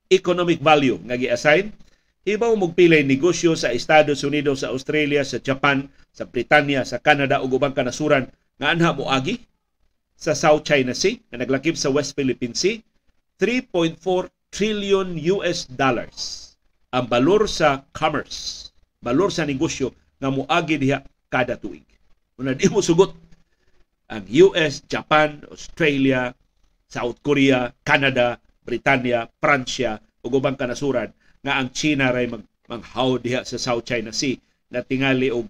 economic 0.10 0.62
value 0.62 0.98
nga 1.06 1.18
gi-assign. 1.18 1.74
Ibaw 2.26 2.58
magpilay 2.58 3.06
negosyo 3.06 3.54
sa 3.54 3.70
Estados 3.70 4.26
Unidos, 4.26 4.66
sa 4.66 4.74
Australia, 4.74 5.22
sa 5.22 5.38
Japan, 5.38 5.86
sa 6.10 6.26
Britanya, 6.26 6.82
sa 6.82 6.98
Canada 6.98 7.42
ug 7.46 7.54
ubang 7.62 7.78
kanasuran 7.78 8.26
nga 8.58 8.74
anha 8.74 8.96
moagi 8.98 9.46
sa 10.18 10.34
South 10.34 10.66
China 10.66 10.96
Sea 10.96 11.22
na 11.30 11.44
naglakip 11.44 11.78
sa 11.78 11.92
West 11.92 12.16
Philippine 12.18 12.56
Sea 12.56 12.82
3.4 13.38 14.00
trillion 14.50 15.06
US 15.38 15.68
dollars 15.68 16.46
ang 16.96 17.12
balor 17.12 17.44
sa 17.52 17.84
commerce, 17.92 18.72
balor 19.04 19.28
sa 19.28 19.44
negosyo 19.44 19.92
nga 20.16 20.32
muagi 20.32 20.80
diha 20.80 21.04
kada 21.28 21.60
tuig. 21.60 21.84
Una 22.40 22.56
di 22.56 22.72
mo 22.72 22.80
sugot 22.80 23.12
ang 24.12 24.24
US, 24.50 24.86
Japan, 24.86 25.42
Australia, 25.50 26.34
South 26.86 27.20
Korea, 27.26 27.74
Canada, 27.82 28.38
Britanya, 28.66 29.26
Pransya 29.42 29.98
ug 30.26 30.42
ubang 30.42 30.58
kanasuran 30.58 31.14
nga 31.46 31.62
ang 31.62 31.70
China 31.74 32.10
ray 32.10 32.26
mag 32.30 32.42
manghaw 32.66 33.22
diha 33.22 33.46
sa 33.46 33.62
South 33.62 33.86
China 33.86 34.10
Sea. 34.10 34.42
Na 34.74 34.82
tingali 34.82 35.30
og 35.30 35.46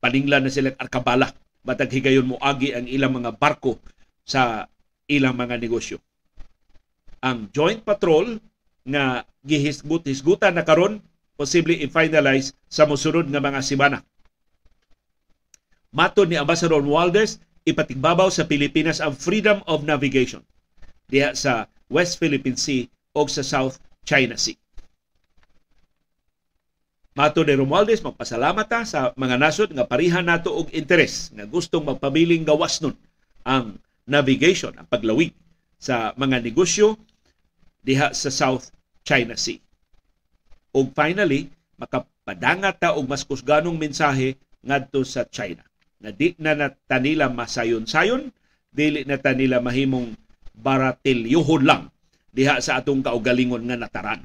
paninglan 0.00 0.48
na 0.48 0.52
sila 0.52 0.72
arkabala 0.80 1.28
matag 1.64 1.92
higayon 1.92 2.28
mo 2.28 2.36
agi 2.40 2.72
ang 2.72 2.88
ilang 2.88 3.12
mga 3.12 3.36
barko 3.36 3.76
sa 4.24 4.64
ilang 5.08 5.36
mga 5.36 5.60
negosyo. 5.60 6.00
Ang 7.20 7.52
joint 7.52 7.84
patrol 7.84 8.40
nga 8.84 9.24
gihisgut-hisgutan 9.44 10.56
na 10.56 10.64
karon 10.64 11.00
posible 11.36 11.76
i-finalize 11.76 12.52
sa 12.68 12.84
mosunod 12.84 13.28
nga 13.28 13.40
mga 13.40 13.60
semana. 13.64 13.98
Matod 15.94 16.28
ni 16.28 16.36
Ambassador 16.36 16.84
Waldes, 16.84 17.40
ipatigbabaw 17.64 18.28
sa 18.28 18.44
Pilipinas 18.44 19.00
ang 19.00 19.16
freedom 19.16 19.64
of 19.64 19.88
navigation 19.88 20.44
diha 21.08 21.32
sa 21.32 21.68
West 21.88 22.20
Philippine 22.20 22.60
Sea 22.60 22.88
o 23.16 23.24
sa 23.28 23.44
South 23.44 23.80
China 24.04 24.36
Sea. 24.36 24.56
Mato 27.14 27.46
ni 27.46 27.54
Romualdez, 27.54 28.02
magpasalamat 28.02 28.66
ta 28.66 28.82
sa 28.82 29.14
mga 29.14 29.38
nasod 29.38 29.70
nga 29.70 29.86
parihan 29.86 30.26
nato 30.26 30.50
og 30.50 30.68
interes 30.74 31.30
nga 31.30 31.46
gustong 31.46 31.86
magpabiling 31.86 32.42
gawas 32.42 32.82
nun 32.82 32.98
ang 33.46 33.78
navigation, 34.04 34.74
ang 34.74 34.88
paglawig 34.90 35.30
sa 35.78 36.10
mga 36.18 36.42
negosyo 36.42 36.98
diha 37.86 38.10
sa 38.12 38.34
South 38.34 38.74
China 39.06 39.38
Sea. 39.38 39.62
Ug 40.74 40.90
finally, 40.90 41.54
makapadangat 41.78 42.82
ta 42.82 42.98
og 42.98 43.06
mas 43.06 43.22
kusganong 43.22 43.78
mensahe 43.78 44.34
ngadto 44.66 45.06
sa 45.06 45.22
China 45.30 45.62
na 46.04 46.12
di 46.12 46.36
na 46.36 46.52
nata 46.52 47.00
masayon-sayon, 47.32 48.28
dili 48.68 49.08
na 49.08 49.16
ta 49.16 49.32
nila 49.32 49.64
mahimong 49.64 50.12
baratilyuhon 50.52 51.64
lang 51.64 51.88
diha 52.28 52.60
sa 52.60 52.76
atong 52.76 53.00
kaugalingon 53.00 53.64
nga 53.64 53.80
nataran. 53.80 54.20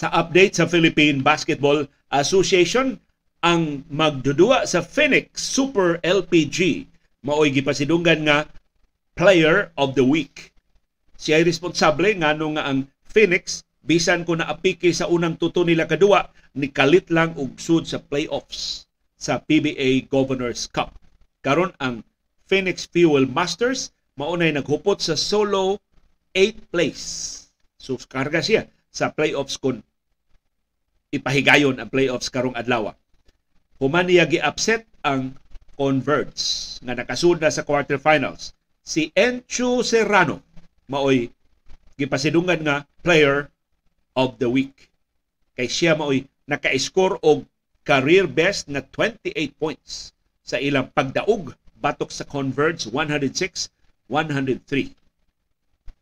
Sa 0.00 0.08
update 0.10 0.56
sa 0.56 0.64
Philippine 0.64 1.20
Basketball 1.20 1.84
Association, 2.08 2.96
ang 3.44 3.84
magdudua 3.92 4.64
sa 4.64 4.80
Phoenix 4.80 5.44
Super 5.44 6.00
LPG 6.00 6.88
maoy 7.24 7.52
gipasidunggan 7.52 8.24
nga 8.24 8.48
Player 9.16 9.72
of 9.80 9.96
the 9.96 10.04
Week. 10.04 10.52
Siya 11.16 11.40
responsable 11.40 12.12
nga 12.20 12.36
nga 12.36 12.64
ang 12.68 12.88
Phoenix 13.08 13.64
bisan 13.84 14.24
ko 14.24 14.34
na 14.34 14.48
apiki 14.48 14.90
sa 14.96 15.06
unang 15.12 15.36
tuto 15.36 15.62
nila 15.62 15.84
kadua 15.84 16.32
ni 16.56 16.72
kalit 16.72 17.12
lang 17.12 17.36
og 17.36 17.60
sud 17.60 17.84
sa 17.84 18.00
playoffs 18.00 18.88
sa 19.20 19.40
PBA 19.44 20.08
Governors 20.08 20.66
Cup. 20.72 20.96
Karon 21.44 21.76
ang 21.76 22.00
Phoenix 22.48 22.88
Fuel 22.88 23.28
Masters 23.28 23.92
maunay 24.16 24.56
naghupot 24.56 24.96
sa 25.00 25.14
solo 25.14 25.80
8th 26.32 26.62
place. 26.72 27.06
So 27.76 28.00
karga 28.00 28.40
siya 28.40 28.64
sa 28.88 29.12
playoffs 29.12 29.60
kung 29.60 29.84
ipahigayon 31.12 31.78
ang 31.78 31.92
playoffs 31.92 32.32
karong 32.32 32.56
adlaw. 32.56 32.96
Human 33.78 34.08
niya 34.08 34.24
gi-upset 34.24 34.88
ang 35.04 35.36
Converge 35.74 36.38
nga 36.86 36.94
nakasud 36.94 37.42
na 37.42 37.50
sa 37.50 37.66
quarterfinals. 37.66 38.54
Si 38.86 39.10
Encho 39.18 39.82
Serrano 39.82 40.38
maoy 40.86 41.34
gipasidungan 41.98 42.62
nga 42.62 42.76
player 43.02 43.50
of 44.14 44.38
the 44.38 44.50
week. 44.50 44.90
Kay 45.54 45.70
siya 45.70 45.94
maoy 45.94 46.26
naka-score 46.50 47.18
og 47.22 47.46
career 47.84 48.26
best 48.26 48.66
na 48.70 48.80
28 48.80 49.54
points 49.60 50.14
sa 50.40 50.58
ilang 50.58 50.90
pagdaog 50.90 51.54
batok 51.78 52.10
sa 52.10 52.24
Converge 52.24 52.88
106-103. 52.88 54.10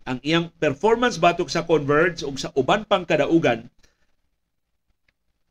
Ang 0.03 0.19
iyang 0.23 0.51
performance 0.59 1.19
batok 1.19 1.51
sa 1.51 1.67
Converge 1.67 2.23
ug 2.27 2.39
sa 2.39 2.55
uban 2.55 2.87
pang 2.87 3.07
kadaugan 3.07 3.67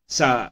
sa 0.07 0.51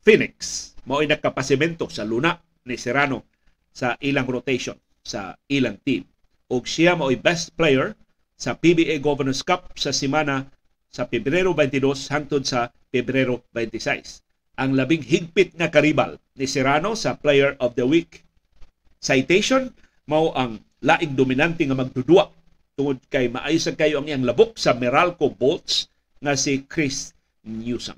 Phoenix 0.00 0.72
mao'y 0.88 1.06
nagkapasimento 1.06 1.86
sa 1.92 2.02
luna 2.08 2.40
ni 2.66 2.74
Serrano 2.80 3.24
sa 3.72 3.96
ilang 4.00 4.28
rotation 4.28 4.76
sa 5.02 5.36
ilang 5.48 5.76
team. 5.82 6.04
ug 6.52 6.68
siya 6.68 6.92
mao'y 6.92 7.16
best 7.16 7.56
player 7.56 7.96
sa 8.36 8.52
PBA 8.52 9.00
Governors 9.00 9.40
Cup 9.40 9.72
sa 9.80 9.88
semana 9.88 10.52
sa 10.92 11.08
Pebrero 11.08 11.56
22 11.56 12.12
hangtod 12.12 12.44
sa 12.44 12.68
Pebrero 12.92 13.40
26. 13.56 14.20
Ang 14.60 14.76
labing 14.76 15.00
higpit 15.00 15.56
nga 15.56 15.72
karibal 15.72 16.20
ni 16.36 16.44
Serrano 16.44 16.92
sa 16.92 17.16
Player 17.16 17.56
of 17.56 17.72
the 17.80 17.88
Week. 17.88 18.20
Citation 19.00 19.72
mao 20.04 20.36
ang 20.36 20.60
laing 20.84 21.16
dominante 21.16 21.64
nga 21.64 21.72
magdudua 21.72 22.28
tungod 22.76 23.00
kay 23.08 23.32
maayos 23.32 23.72
kayo 23.72 24.04
ang 24.04 24.06
iyang 24.06 24.28
labok 24.28 24.60
sa 24.60 24.76
Meralco 24.76 25.32
Bolts 25.32 25.88
nga 26.20 26.36
si 26.36 26.60
Chris 26.68 27.16
Newsom. 27.40 27.96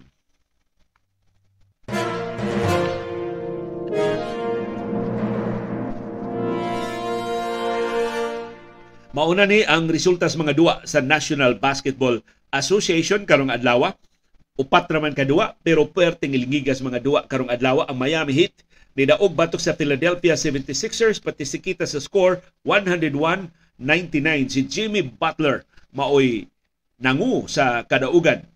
Mauna 9.14 9.46
ni 9.46 9.62
ang 9.62 9.87
resulta 9.87 10.26
sa 10.26 10.38
mga 10.42 10.59
duwa 10.59 10.74
sa 10.87 10.98
National 10.98 11.54
Basketball 11.59 12.18
Association 12.54 13.26
karong 13.26 13.50
adlaw. 13.50 13.90
Upat 14.54 14.86
raman 14.86 15.10
kadua 15.10 15.58
pero 15.66 15.82
perting 15.90 16.38
ilingigas 16.38 16.78
mga 16.78 17.02
duwa 17.02 17.20
karong 17.26 17.50
adlaw 17.50 17.82
ang 17.90 17.98
Miami 17.98 18.30
Heat 18.30 18.54
ni 18.94 19.10
daog 19.10 19.34
batok 19.34 19.58
sa 19.58 19.74
Philadelphia 19.74 20.38
76ers 20.38 21.18
pati 21.18 21.42
si 21.42 21.58
kita 21.58 21.82
sa 21.82 21.98
score 21.98 22.38
101-99 22.62 23.50
si 24.46 24.60
Jimmy 24.70 25.02
Butler 25.02 25.66
maoy 25.90 26.46
nangu 27.02 27.50
sa 27.50 27.82
kadaugan 27.82 28.46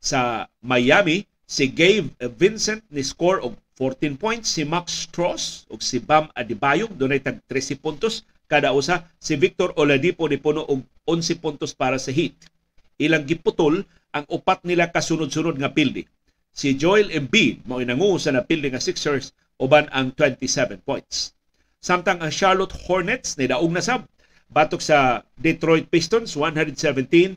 sa 0.00 0.48
Miami 0.64 1.28
si 1.44 1.68
Gabe 1.68 2.08
Vincent 2.40 2.80
ni 2.88 3.04
score 3.04 3.44
og 3.44 3.60
14 3.76 4.16
points 4.16 4.48
si 4.56 4.64
Max 4.64 5.04
Strauss 5.04 5.68
ug 5.68 5.84
si 5.84 6.00
Bam 6.00 6.32
Adebayo 6.32 6.88
dunay 6.88 7.20
tag 7.20 7.44
13 7.52 7.76
puntos 7.76 8.24
kada 8.48 8.72
usa 8.72 9.04
si 9.20 9.36
Victor 9.36 9.76
Oladipo 9.76 10.24
ni 10.24 10.40
puno 10.40 10.64
og 10.64 10.80
11 11.04 11.36
puntos 11.42 11.76
para 11.76 12.00
sa 12.00 12.08
Heat. 12.08 12.53
Ilang 13.00 13.26
giputol 13.26 13.82
ang 14.14 14.24
upat 14.30 14.62
nila 14.62 14.90
kasunod-sunod 14.94 15.58
nga 15.58 15.74
pildi. 15.74 16.06
Si 16.54 16.78
Joel 16.78 17.10
Embiid 17.10 17.66
mao 17.66 17.82
nangu 17.82 18.14
sa 18.20 18.30
napildi 18.30 18.70
nga 18.70 18.78
Sixers 18.78 19.34
uban 19.58 19.90
ang 19.90 20.14
27 20.14 20.78
points. 20.86 21.34
Samtang 21.82 22.22
ang 22.22 22.30
Charlotte 22.30 22.74
Hornets 22.86 23.34
ni 23.34 23.50
daog 23.50 23.74
na 23.74 23.82
sab 23.82 24.06
batok 24.54 24.78
sa 24.78 25.26
Detroit 25.34 25.90
Pistons 25.90 26.38
117-106. 26.38 27.34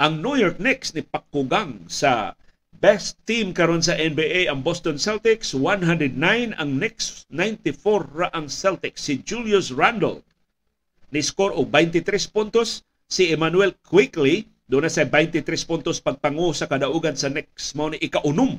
Ang 0.00 0.12
New 0.24 0.36
York 0.40 0.58
Knicks 0.58 0.96
ni 0.96 1.04
pakugang 1.04 1.84
sa 1.86 2.32
Best 2.84 3.16
team 3.24 3.54
karon 3.56 3.80
sa 3.80 3.96
NBA 3.96 4.50
ang 4.50 4.60
Boston 4.60 5.00
Celtics, 5.00 5.56
109 5.56 6.20
ang 6.58 6.70
Knicks, 6.76 7.24
94 7.32 8.12
ra 8.12 8.28
ang 8.34 8.50
Celtics. 8.50 9.08
Si 9.08 9.24
Julius 9.24 9.72
Randle 9.72 10.20
ni 11.08 11.24
score 11.24 11.54
og 11.56 11.70
23 11.72 12.28
puntos, 12.28 12.84
si 13.08 13.30
Emmanuel 13.30 13.76
Quickly 13.84 14.48
doon 14.64 14.88
na 14.88 14.92
sa 14.92 15.04
23 15.04 15.44
puntos 15.68 16.00
pagpangu 16.00 16.50
sa 16.56 16.64
kadaugan 16.64 17.14
sa 17.14 17.28
Knicks. 17.28 17.76
Mao 17.76 17.92
ni 17.92 18.00
ikaunom 18.00 18.58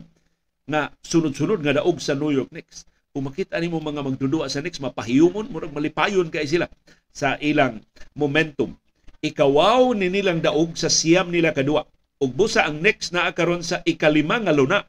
nga 0.69 0.93
sunod-sunod 1.01 1.61
nga 1.61 1.81
daog 1.81 1.97
sa 1.97 2.13
New 2.13 2.33
York 2.33 2.53
Knicks. 2.53 2.85
Kung 3.15 3.31
makita 3.31 3.57
nimo 3.57 3.79
mga 3.79 4.03
magdudua 4.03 4.51
sa 4.51 4.59
Knicks, 4.59 4.83
mapahiyumon, 4.83 5.49
murag 5.49 5.73
malipayon 5.73 6.27
kay 6.29 6.45
sila 6.45 6.67
sa 7.15 7.39
ilang 7.39 7.79
momentum. 8.11 8.75
Ikawaw 9.23 9.95
ni 9.97 10.11
nilang 10.11 10.43
daog 10.43 10.77
sa 10.77 10.91
siyam 10.91 11.31
nila 11.33 11.55
kadua 11.55 11.87
ug 12.21 12.31
busa 12.31 12.63
ang 12.67 12.79
next 12.79 13.11
na 13.11 13.31
karon 13.33 13.65
sa 13.65 13.81
ikalima 13.83 14.39
nga 14.39 14.53
luna 14.53 14.85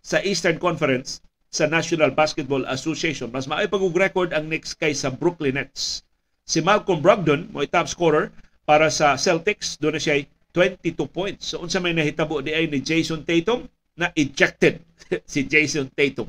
sa 0.00 0.22
Eastern 0.22 0.56
Conference 0.56 1.20
sa 1.52 1.68
National 1.68 2.14
Basketball 2.14 2.64
Association. 2.70 3.28
Mas 3.28 3.44
maay 3.44 3.68
pag 3.68 3.82
record 3.82 4.32
ang 4.32 4.48
next 4.48 4.80
kay 4.80 4.96
sa 4.96 5.12
Brooklyn 5.12 5.58
Nets. 5.58 6.06
Si 6.48 6.64
Malcolm 6.64 7.04
Brogdon 7.04 7.50
mo 7.52 7.62
top 7.68 7.86
scorer 7.90 8.32
para 8.62 8.88
sa 8.88 9.18
Celtics, 9.18 9.74
doon 9.78 9.98
na 9.98 10.02
siya 10.02 10.22
22 10.54 11.08
points. 11.08 11.50
So 11.50 11.64
unsa 11.64 11.80
may 11.80 11.96
nahitabo 11.96 12.44
di 12.44 12.52
ay 12.52 12.68
ni 12.68 12.84
Jason 12.84 13.24
Tatum 13.24 13.66
na 13.96 14.12
ejected 14.14 14.84
si 15.32 15.48
Jason 15.48 15.88
Tatum. 15.92 16.28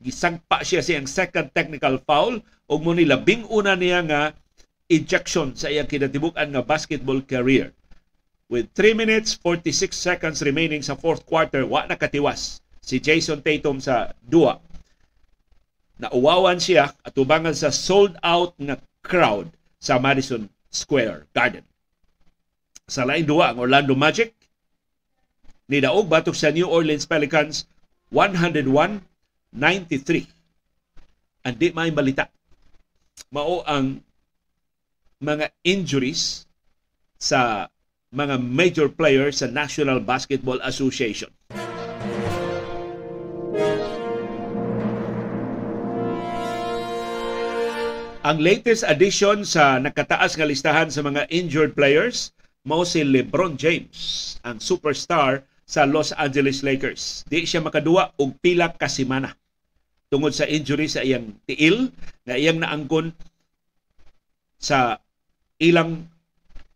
Gisangpa 0.00 0.60
siya 0.64 0.84
siyang 0.84 1.08
second 1.08 1.52
technical 1.52 2.00
foul 2.04 2.40
ug 2.68 2.80
mo 2.82 2.92
ni 2.92 3.08
labing 3.08 3.46
una 3.48 3.76
niya 3.76 4.04
nga 4.04 4.20
ejection 4.90 5.56
sa 5.56 5.70
iyang 5.72 5.88
kinatibuk-an 5.88 6.52
nga 6.52 6.62
basketball 6.64 7.20
career. 7.24 7.72
With 8.46 8.70
3 8.78 8.94
minutes 8.94 9.34
46 9.42 9.90
seconds 9.90 10.38
remaining 10.44 10.78
sa 10.78 10.94
fourth 10.94 11.26
quarter, 11.26 11.66
wa 11.66 11.82
nakatiwas 11.88 12.62
si 12.78 13.02
Jason 13.02 13.42
Tatum 13.42 13.82
sa 13.82 14.14
dua. 14.22 14.62
Nauwawan 15.98 16.60
siya 16.60 16.92
at 16.92 17.12
tubangan 17.16 17.56
sa 17.56 17.72
sold 17.72 18.14
out 18.22 18.54
nga 18.60 18.78
crowd 19.02 19.50
sa 19.80 19.98
Madison 19.98 20.46
Square 20.76 21.32
Garden. 21.32 21.64
Sa 22.84 23.08
lain 23.08 23.24
duwa 23.24 23.50
ang 23.50 23.64
Orlando 23.64 23.96
Magic 23.96 24.36
ni 25.72 25.80
daog 25.80 26.06
batok 26.06 26.36
sa 26.36 26.52
New 26.52 26.68
Orleans 26.68 27.08
Pelicans 27.08 27.64
101-93. 28.12 29.00
Andi 31.48 31.68
may 31.72 31.90
balita. 31.90 32.28
Mao 33.32 33.64
ang 33.64 34.04
mga 35.18 35.50
injuries 35.64 36.44
sa 37.16 37.72
mga 38.12 38.38
major 38.38 38.86
players 38.92 39.42
sa 39.42 39.50
National 39.50 39.98
Basketball 39.98 40.60
Association. 40.62 41.32
Ang 48.26 48.42
latest 48.42 48.82
addition 48.82 49.46
sa 49.46 49.78
nakataas 49.78 50.34
nga 50.34 50.42
listahan 50.42 50.90
sa 50.90 50.98
mga 50.98 51.30
injured 51.30 51.78
players 51.78 52.34
mao 52.66 52.82
si 52.82 53.06
LeBron 53.06 53.54
James, 53.54 54.34
ang 54.42 54.58
superstar 54.58 55.46
sa 55.62 55.86
Los 55.86 56.10
Angeles 56.10 56.66
Lakers. 56.66 57.22
Di 57.30 57.46
siya 57.46 57.62
makaduwa 57.62 58.10
og 58.18 58.34
pila 58.42 58.74
ka 58.74 58.90
semana 58.90 59.30
tungod 60.10 60.34
sa 60.34 60.42
injury 60.42 60.90
sa 60.90 61.06
iyang 61.06 61.38
tiil 61.46 61.94
na 62.26 62.34
iyang 62.34 62.66
naangkon 62.66 63.14
sa 64.58 64.98
ilang 65.62 66.10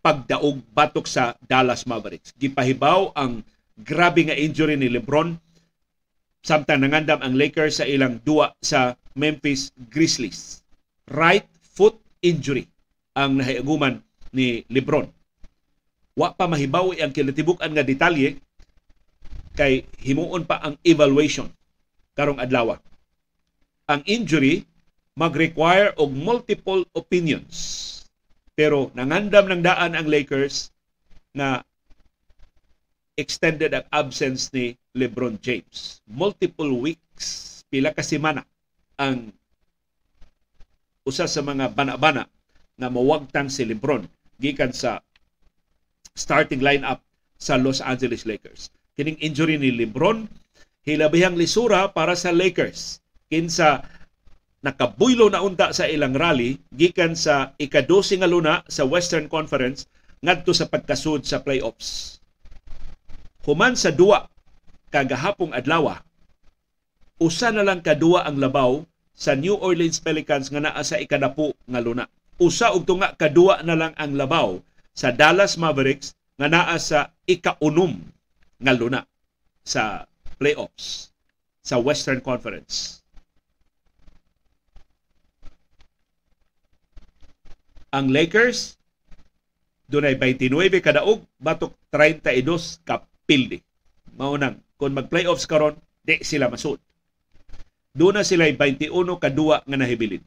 pagdaog 0.07 0.63
batok 0.71 1.11
sa 1.11 1.35
Dallas 1.43 1.83
Mavericks. 1.83 2.31
Gipahibaw 2.39 3.11
ang 3.19 3.43
grabe 3.75 4.23
nga 4.23 4.39
injury 4.39 4.79
ni 4.79 4.87
LeBron 4.87 5.35
samtang 6.47 6.87
nangandam 6.87 7.19
ang 7.19 7.35
Lakers 7.35 7.83
sa 7.83 7.91
ilang 7.91 8.23
duwa 8.23 8.55
sa 8.63 8.95
Memphis 9.19 9.75
Grizzlies. 9.91 10.63
Right 11.11 11.47
foot 11.75 11.99
injury 12.23 12.71
ang 13.19 13.43
nahiaguman 13.43 13.99
ni 14.31 14.63
LeBron. 14.71 15.11
Wa 16.15 16.31
pa 16.39 16.47
mahibaw 16.47 16.95
ang 16.95 17.11
kinatibuk-an 17.11 17.75
nga 17.75 17.83
detalye 17.83 18.39
kay 19.59 19.83
himuon 19.99 20.47
pa 20.47 20.63
ang 20.63 20.79
evaluation 20.87 21.51
karong 22.15 22.39
adlaw. 22.39 22.79
Ang 23.91 24.07
injury 24.07 24.63
mag-require 25.19 25.99
og 25.99 26.15
multiple 26.15 26.87
opinions 26.95 27.91
pero 28.55 28.93
nangandam 28.95 29.51
ng 29.51 29.63
daan 29.67 29.97
ang 29.97 30.07
Lakers 30.07 30.71
na 31.35 31.65
extended 33.17 33.73
ang 33.73 33.87
absence 33.89 34.53
ni 34.53 34.77
LeBron 34.93 35.41
James. 35.41 36.05
Multiple 36.05 36.69
weeks, 36.77 37.61
pila 37.73 37.91
ka 37.97 38.05
semana 38.05 38.45
ang 39.01 39.33
usa 41.11 41.27
sa 41.27 41.43
mga 41.43 41.75
bana-bana 41.75 42.31
na 42.79 42.87
mawagtang 42.87 43.51
si 43.51 43.67
LeBron 43.67 44.07
gikan 44.39 44.71
sa 44.71 45.03
starting 46.15 46.63
lineup 46.63 47.03
sa 47.35 47.59
Los 47.59 47.83
Angeles 47.83 48.23
Lakers. 48.23 48.71
Kining 48.95 49.19
injury 49.19 49.59
ni 49.59 49.75
LeBron 49.75 50.31
hilabihang 50.87 51.35
lisura 51.35 51.91
para 51.91 52.15
sa 52.15 52.31
Lakers 52.31 53.03
kinsa 53.27 53.83
nakabuylo 54.63 55.27
na 55.33 55.43
unta 55.43 55.75
sa 55.75 55.91
ilang 55.91 56.15
rally 56.15 56.63
gikan 56.71 57.19
sa 57.19 57.59
ikadosi 57.59 58.23
nga 58.23 58.31
luna 58.31 58.63
sa 58.71 58.87
Western 58.87 59.27
Conference 59.27 59.91
ngadto 60.23 60.55
sa 60.55 60.71
pagkasud 60.71 61.27
sa 61.27 61.43
playoffs. 61.43 62.21
Human 63.49 63.75
sa 63.75 63.91
duwa 63.91 64.29
kagahapong 64.93 65.57
adlaw, 65.57 65.97
usa 67.17 67.49
na 67.51 67.65
lang 67.65 67.81
kadua 67.81 68.29
ang 68.29 68.37
labaw 68.37 68.85
sa 69.21 69.37
New 69.37 69.61
Orleans 69.61 70.01
Pelicans 70.01 70.49
nga 70.49 70.65
naa 70.65 70.81
sa 70.81 70.97
ikadapo 70.97 71.53
nga 71.69 71.85
luna. 71.85 72.09
Usa 72.41 72.73
og 72.73 72.89
tunga 72.89 73.13
kadua 73.21 73.61
na 73.61 73.77
lang 73.77 73.93
ang 74.01 74.17
labaw 74.17 74.57
sa 74.97 75.13
Dallas 75.13 75.61
Mavericks 75.61 76.17
nga 76.41 76.49
naa 76.49 76.81
sa 76.81 77.13
ikaunom 77.29 78.01
nga 78.65 78.73
luna 78.73 79.05
sa 79.61 80.09
playoffs 80.41 81.13
sa 81.61 81.77
Western 81.77 82.25
Conference. 82.25 83.05
Ang 87.93 88.09
Lakers 88.09 88.81
dunay 89.91 90.17
29 90.17 90.81
kadaog 90.81 91.21
batok 91.37 91.77
32 91.93 92.89
ka 92.89 93.05
pildi. 93.29 93.61
Mao 94.17 94.39
nang 94.41 94.65
kung 94.81 94.97
mag-playoffs 94.97 95.45
karon 95.45 95.77
di 96.01 96.25
sila 96.25 96.49
masud. 96.49 96.81
Doon 97.91 98.23
na 98.23 98.25
sila 98.27 98.47
21 98.47 98.87
kadua 99.19 99.67
nga 99.67 99.79
nahibilin. 99.79 100.23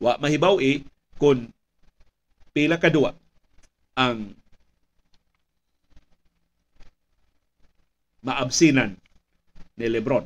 Wa 0.00 0.16
mahibaw 0.16 0.64
eh 0.64 0.80
kung 1.20 1.52
pila 2.56 2.80
kadua 2.80 3.12
ang 3.92 4.32
maabsinan 8.24 8.96
ni 9.76 9.86
Lebron. 9.92 10.24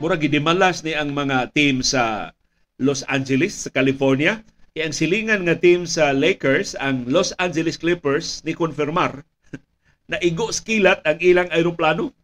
Mura 0.00 0.16
gidimalas 0.16 0.80
ni 0.80 0.96
ang 0.96 1.12
mga 1.12 1.52
team 1.52 1.84
sa 1.84 2.32
Los 2.80 3.04
Angeles 3.04 3.68
sa 3.68 3.70
California. 3.72 4.40
Kaya 4.70 4.86
ang 4.86 4.94
silingan 4.94 5.42
nga 5.42 5.58
team 5.58 5.82
sa 5.82 6.14
Lakers, 6.14 6.78
ang 6.78 7.02
Los 7.10 7.34
Angeles 7.42 7.74
Clippers, 7.74 8.38
ni 8.46 8.54
konfirmar 8.54 9.26
na 10.10 10.14
igo 10.22 10.54
skilat 10.54 11.02
ang 11.02 11.18
ilang 11.18 11.50
aeroplano. 11.50 12.14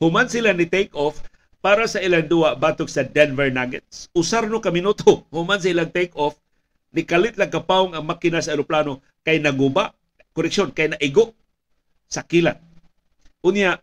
Human 0.00 0.32
sila 0.32 0.56
ni 0.56 0.64
take 0.64 0.96
off 0.96 1.20
para 1.60 1.84
sa 1.84 2.00
ilang 2.00 2.24
duwa 2.24 2.56
batok 2.56 2.88
sa 2.88 3.04
Denver 3.04 3.52
Nuggets. 3.52 4.08
Usar 4.16 4.48
no 4.48 4.64
ka 4.64 4.72
minuto, 4.72 5.22
human 5.34 5.60
silang 5.60 5.92
take 5.92 6.16
off, 6.16 6.40
ni 6.88 7.04
kalit 7.04 7.36
lang 7.36 7.52
kapawong 7.52 7.92
ang 7.92 8.08
makina 8.08 8.40
sa 8.40 8.56
aeroplano 8.56 9.04
kay 9.20 9.36
naguba, 9.36 9.92
koreksyon, 10.32 10.72
kay 10.72 10.88
naigo 10.88 11.36
sa 12.08 12.24
kilat. 12.24 12.56
Unya, 13.44 13.76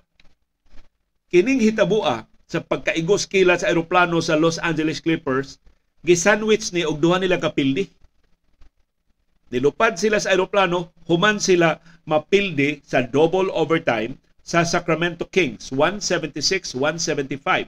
kining 1.30 1.62
hitabua 1.62 2.26
sa 2.50 2.66
pagkaigos 2.66 3.30
kilat 3.30 3.62
sa 3.62 3.70
aeroplano 3.70 4.18
sa 4.26 4.34
Los 4.34 4.58
Angeles 4.58 5.06
Clippers, 5.06 5.62
gisandwich 6.06 6.70
ni 6.70 6.86
og 6.86 7.02
duha 7.02 7.18
nila 7.18 7.42
kapildi. 7.42 7.90
Nilupad 9.50 9.98
sila 9.98 10.22
sa 10.22 10.34
aeroplano, 10.34 10.94
human 11.10 11.42
sila 11.42 11.82
mapildi 12.06 12.82
sa 12.86 13.02
double 13.02 13.50
overtime 13.50 14.18
sa 14.46 14.62
Sacramento 14.62 15.26
Kings 15.26 15.74
176-175. 15.74 17.66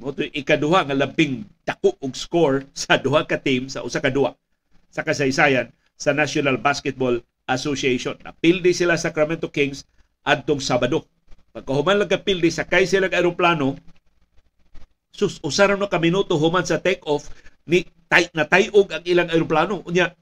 Mo 0.00 0.14
ikaduha 0.14 0.88
nga 0.88 0.96
labing 0.96 1.44
dako 1.68 1.92
og 2.00 2.14
score 2.16 2.64
sa 2.72 2.96
duha 2.96 3.28
ka 3.28 3.36
team 3.36 3.68
sa 3.68 3.84
usa 3.84 4.00
ka 4.00 4.08
duha 4.08 4.32
sa 4.88 5.04
kasaysayan 5.04 5.68
sa 5.98 6.16
National 6.16 6.56
Basketball 6.56 7.20
Association. 7.50 8.16
Napildi 8.24 8.72
sila 8.72 8.96
sa 8.96 9.10
Sacramento 9.10 9.52
Kings 9.52 9.84
adtong 10.24 10.62
Sabado. 10.62 11.04
Pagkahuman 11.52 12.04
lang 12.04 12.12
kapildi, 12.12 12.52
sakay 12.52 12.84
sila 12.84 13.08
aeroplano, 13.08 13.74
sus 15.10 15.40
usaron 15.42 15.80
no 15.80 15.90
ka 15.90 15.98
minuto 15.98 16.38
human 16.38 16.62
sa 16.62 16.78
take-off 16.78 17.32
ni 17.68 17.84
tay 18.08 18.32
na 18.32 18.48
tayog 18.48 18.88
ang 18.88 19.04
ilang 19.04 19.28
eroplano 19.28 19.84
unya 19.84 20.16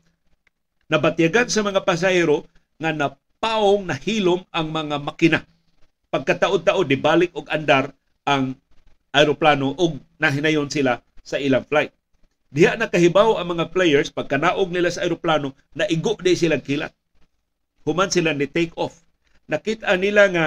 nabatyagan 0.90 1.46
sa 1.46 1.62
mga 1.62 1.86
pasahero 1.86 2.46
nga 2.76 2.90
napaong 2.92 3.86
nahilom 3.86 4.42
ang 4.50 4.66
mga 4.70 4.96
makina. 5.00 5.40
Pagkataod-taod 6.10 6.86
di 6.86 6.98
balik 6.98 7.32
og 7.34 7.46
andar 7.50 7.90
ang 8.26 8.58
aeroplano 9.14 9.74
og 9.78 9.98
nahinayon 10.18 10.68
sila 10.68 11.00
sa 11.22 11.38
ilang 11.40 11.64
flight. 11.66 11.90
Diha 12.50 12.78
nakahibaw 12.78 13.38
ang 13.42 13.58
mga 13.58 13.74
players 13.74 14.14
pagkanaog 14.14 14.70
nila 14.70 14.90
sa 14.90 15.02
aeroplano 15.02 15.54
na 15.74 15.86
igo 15.90 16.14
di 16.18 16.38
silang 16.38 16.62
kilat. 16.62 16.94
Human 17.86 18.10
sila 18.10 18.34
ni 18.34 18.46
take 18.46 18.74
off. 18.78 19.02
Nakita 19.46 19.94
nila 19.98 20.30
nga 20.30 20.46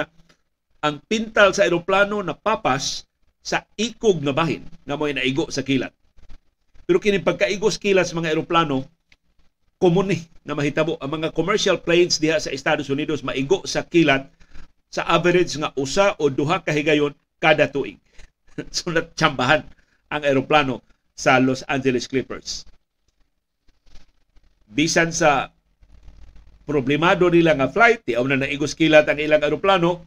ang 0.80 1.00
pintal 1.04 1.52
sa 1.52 1.64
aeroplano 1.68 2.24
na 2.24 2.32
papas 2.32 3.04
sa 3.40 3.64
ikog 3.76 4.20
nga 4.20 4.32
bahin 4.36 4.64
nga 4.84 4.96
mo'y 4.96 5.16
naigo 5.16 5.48
sa 5.48 5.64
kilat. 5.64 5.92
Pero 6.90 6.98
kini 6.98 7.22
pagkaigo 7.22 7.70
sa 7.70 7.78
kilat 7.78 8.10
sa 8.10 8.18
mga 8.18 8.34
eroplano, 8.34 8.82
common 9.78 10.10
ni 10.10 10.26
na 10.42 10.58
mahitabo 10.58 10.98
ang 10.98 11.22
mga 11.22 11.30
commercial 11.30 11.78
planes 11.78 12.18
diha 12.18 12.34
sa 12.42 12.50
Estados 12.50 12.90
Unidos 12.90 13.22
maigo 13.22 13.62
sa 13.62 13.86
kilat 13.86 14.26
sa 14.90 15.06
average 15.06 15.54
nga 15.54 15.70
usa 15.78 16.18
o 16.18 16.26
duha 16.26 16.58
ka 16.58 16.74
higayon 16.74 17.14
kada 17.38 17.70
tuig. 17.70 17.94
so 18.74 18.90
natsambahan 18.90 19.62
ang 20.10 20.22
eroplano 20.26 20.82
sa 21.14 21.38
Los 21.38 21.62
Angeles 21.70 22.10
Clippers. 22.10 22.66
Bisan 24.66 25.14
sa 25.14 25.54
problemado 26.66 27.30
nila 27.30 27.54
nga 27.54 27.70
flight, 27.70 28.02
tiaw 28.02 28.26
na 28.26 28.42
naigos 28.42 28.74
kilat 28.74 29.06
ang 29.06 29.22
ilang 29.22 29.46
eroplano, 29.46 30.02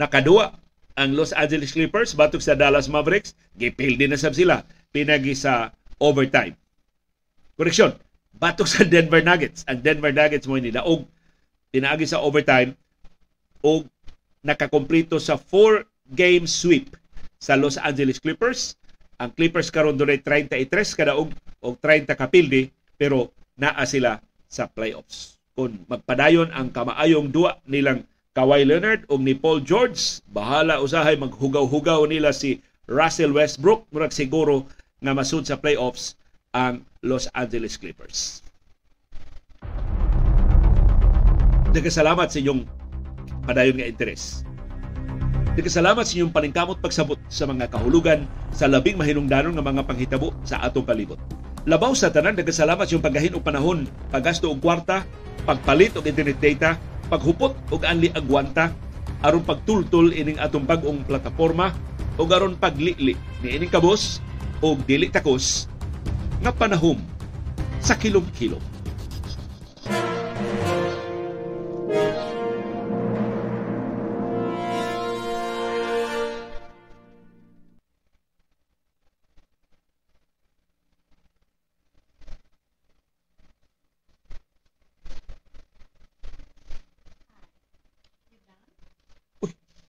nakaduwa 0.00 0.56
ang 0.96 1.12
Los 1.12 1.36
Angeles 1.36 1.76
Clippers 1.76 2.16
batok 2.16 2.40
sa 2.40 2.56
Dallas 2.56 2.88
Mavericks, 2.88 3.36
gipil 3.52 4.00
din 4.00 4.16
na 4.16 4.16
sab 4.16 4.32
sila 4.32 4.64
pinagi 4.94 5.34
sa 5.36 5.72
overtime. 6.00 6.54
Koreksyon, 7.58 7.94
batok 8.38 8.68
sa 8.70 8.86
Denver 8.86 9.20
Nuggets. 9.20 9.66
Ang 9.66 9.82
Denver 9.82 10.14
Nuggets 10.14 10.46
mo 10.46 10.56
ni 10.56 10.70
daog 10.70 11.04
pinaagi 11.68 12.08
sa 12.08 12.22
overtime 12.24 12.72
o 13.60 13.84
nakakomplito 14.40 15.20
sa 15.20 15.36
four 15.36 15.84
game 16.14 16.48
sweep 16.48 16.96
sa 17.36 17.58
Los 17.58 17.76
Angeles 17.76 18.22
Clippers. 18.22 18.78
Ang 19.18 19.34
Clippers 19.34 19.68
karon 19.68 19.98
dunay 19.98 20.22
33 20.22 20.70
kada 20.94 21.18
og 21.18 21.34
og 21.58 21.74
30 21.82 22.14
kapildi 22.14 22.70
pero 22.94 23.34
naa 23.58 23.82
sila 23.84 24.22
sa 24.46 24.70
playoffs. 24.70 25.42
Kung 25.58 25.84
magpadayon 25.90 26.54
ang 26.54 26.70
kamaayong 26.70 27.34
duwa 27.34 27.58
nilang 27.66 28.06
Kawhi 28.38 28.62
Leonard 28.62 29.02
o 29.10 29.18
ni 29.18 29.34
Paul 29.34 29.66
George. 29.66 30.22
Bahala 30.30 30.78
usahay 30.78 31.18
maghugaw-hugaw 31.18 32.06
nila 32.06 32.30
si 32.30 32.62
Russell 32.88 33.36
Westbrook. 33.36 33.86
Murag 33.92 34.16
siguro 34.16 34.66
nga 34.98 35.12
masud 35.14 35.44
sa 35.44 35.60
playoffs 35.60 36.16
ang 36.56 36.82
Los 37.04 37.28
Angeles 37.36 37.76
Clippers. 37.76 38.42
Nagkasalamat 41.70 42.32
sa 42.32 42.40
inyong 42.40 42.64
padayon 43.44 43.76
nga 43.76 43.86
interes. 43.86 44.42
Nagkasalamat 45.54 46.02
sa 46.02 46.12
inyong 46.16 46.32
paningkamot 46.32 46.80
pagsabot 46.80 47.20
sa 47.28 47.44
mga 47.44 47.68
kahulugan 47.68 48.24
sa 48.50 48.66
labing 48.66 48.96
mahinungdanon 48.96 49.52
nga 49.52 49.62
mga 49.62 49.84
panghitabo 49.84 50.32
sa 50.42 50.64
atong 50.64 50.88
palibot. 50.88 51.20
Labaw 51.68 51.92
sa 51.92 52.08
tanan, 52.08 52.34
nagkasalamat 52.40 52.88
sa 52.88 52.96
inyong 52.96 53.06
paggahin 53.06 53.36
og 53.36 53.44
panahon, 53.44 53.78
paggasto 54.08 54.48
og 54.48 54.64
kwarta, 54.64 55.04
pagpalit 55.44 55.92
og 56.00 56.08
internet 56.08 56.40
data, 56.40 56.80
paghupot 57.12 57.52
og 57.68 57.84
anli 57.84 58.08
agwanta 58.16 58.72
aron 59.24 59.42
pagtultol 59.42 60.14
ining 60.14 60.38
atong 60.38 60.68
bag-ong 60.68 61.02
plataporma 61.02 61.74
o 62.18 62.26
aron 62.26 62.58
paglili 62.58 63.14
ni 63.42 63.48
ining 63.54 63.70
kabos 63.70 64.18
og 64.62 64.82
dili 64.90 65.06
takos 65.06 65.70
nga 66.42 66.50
panahom 66.50 66.98
sa 67.78 67.94
kilom-kilom. 67.94 68.77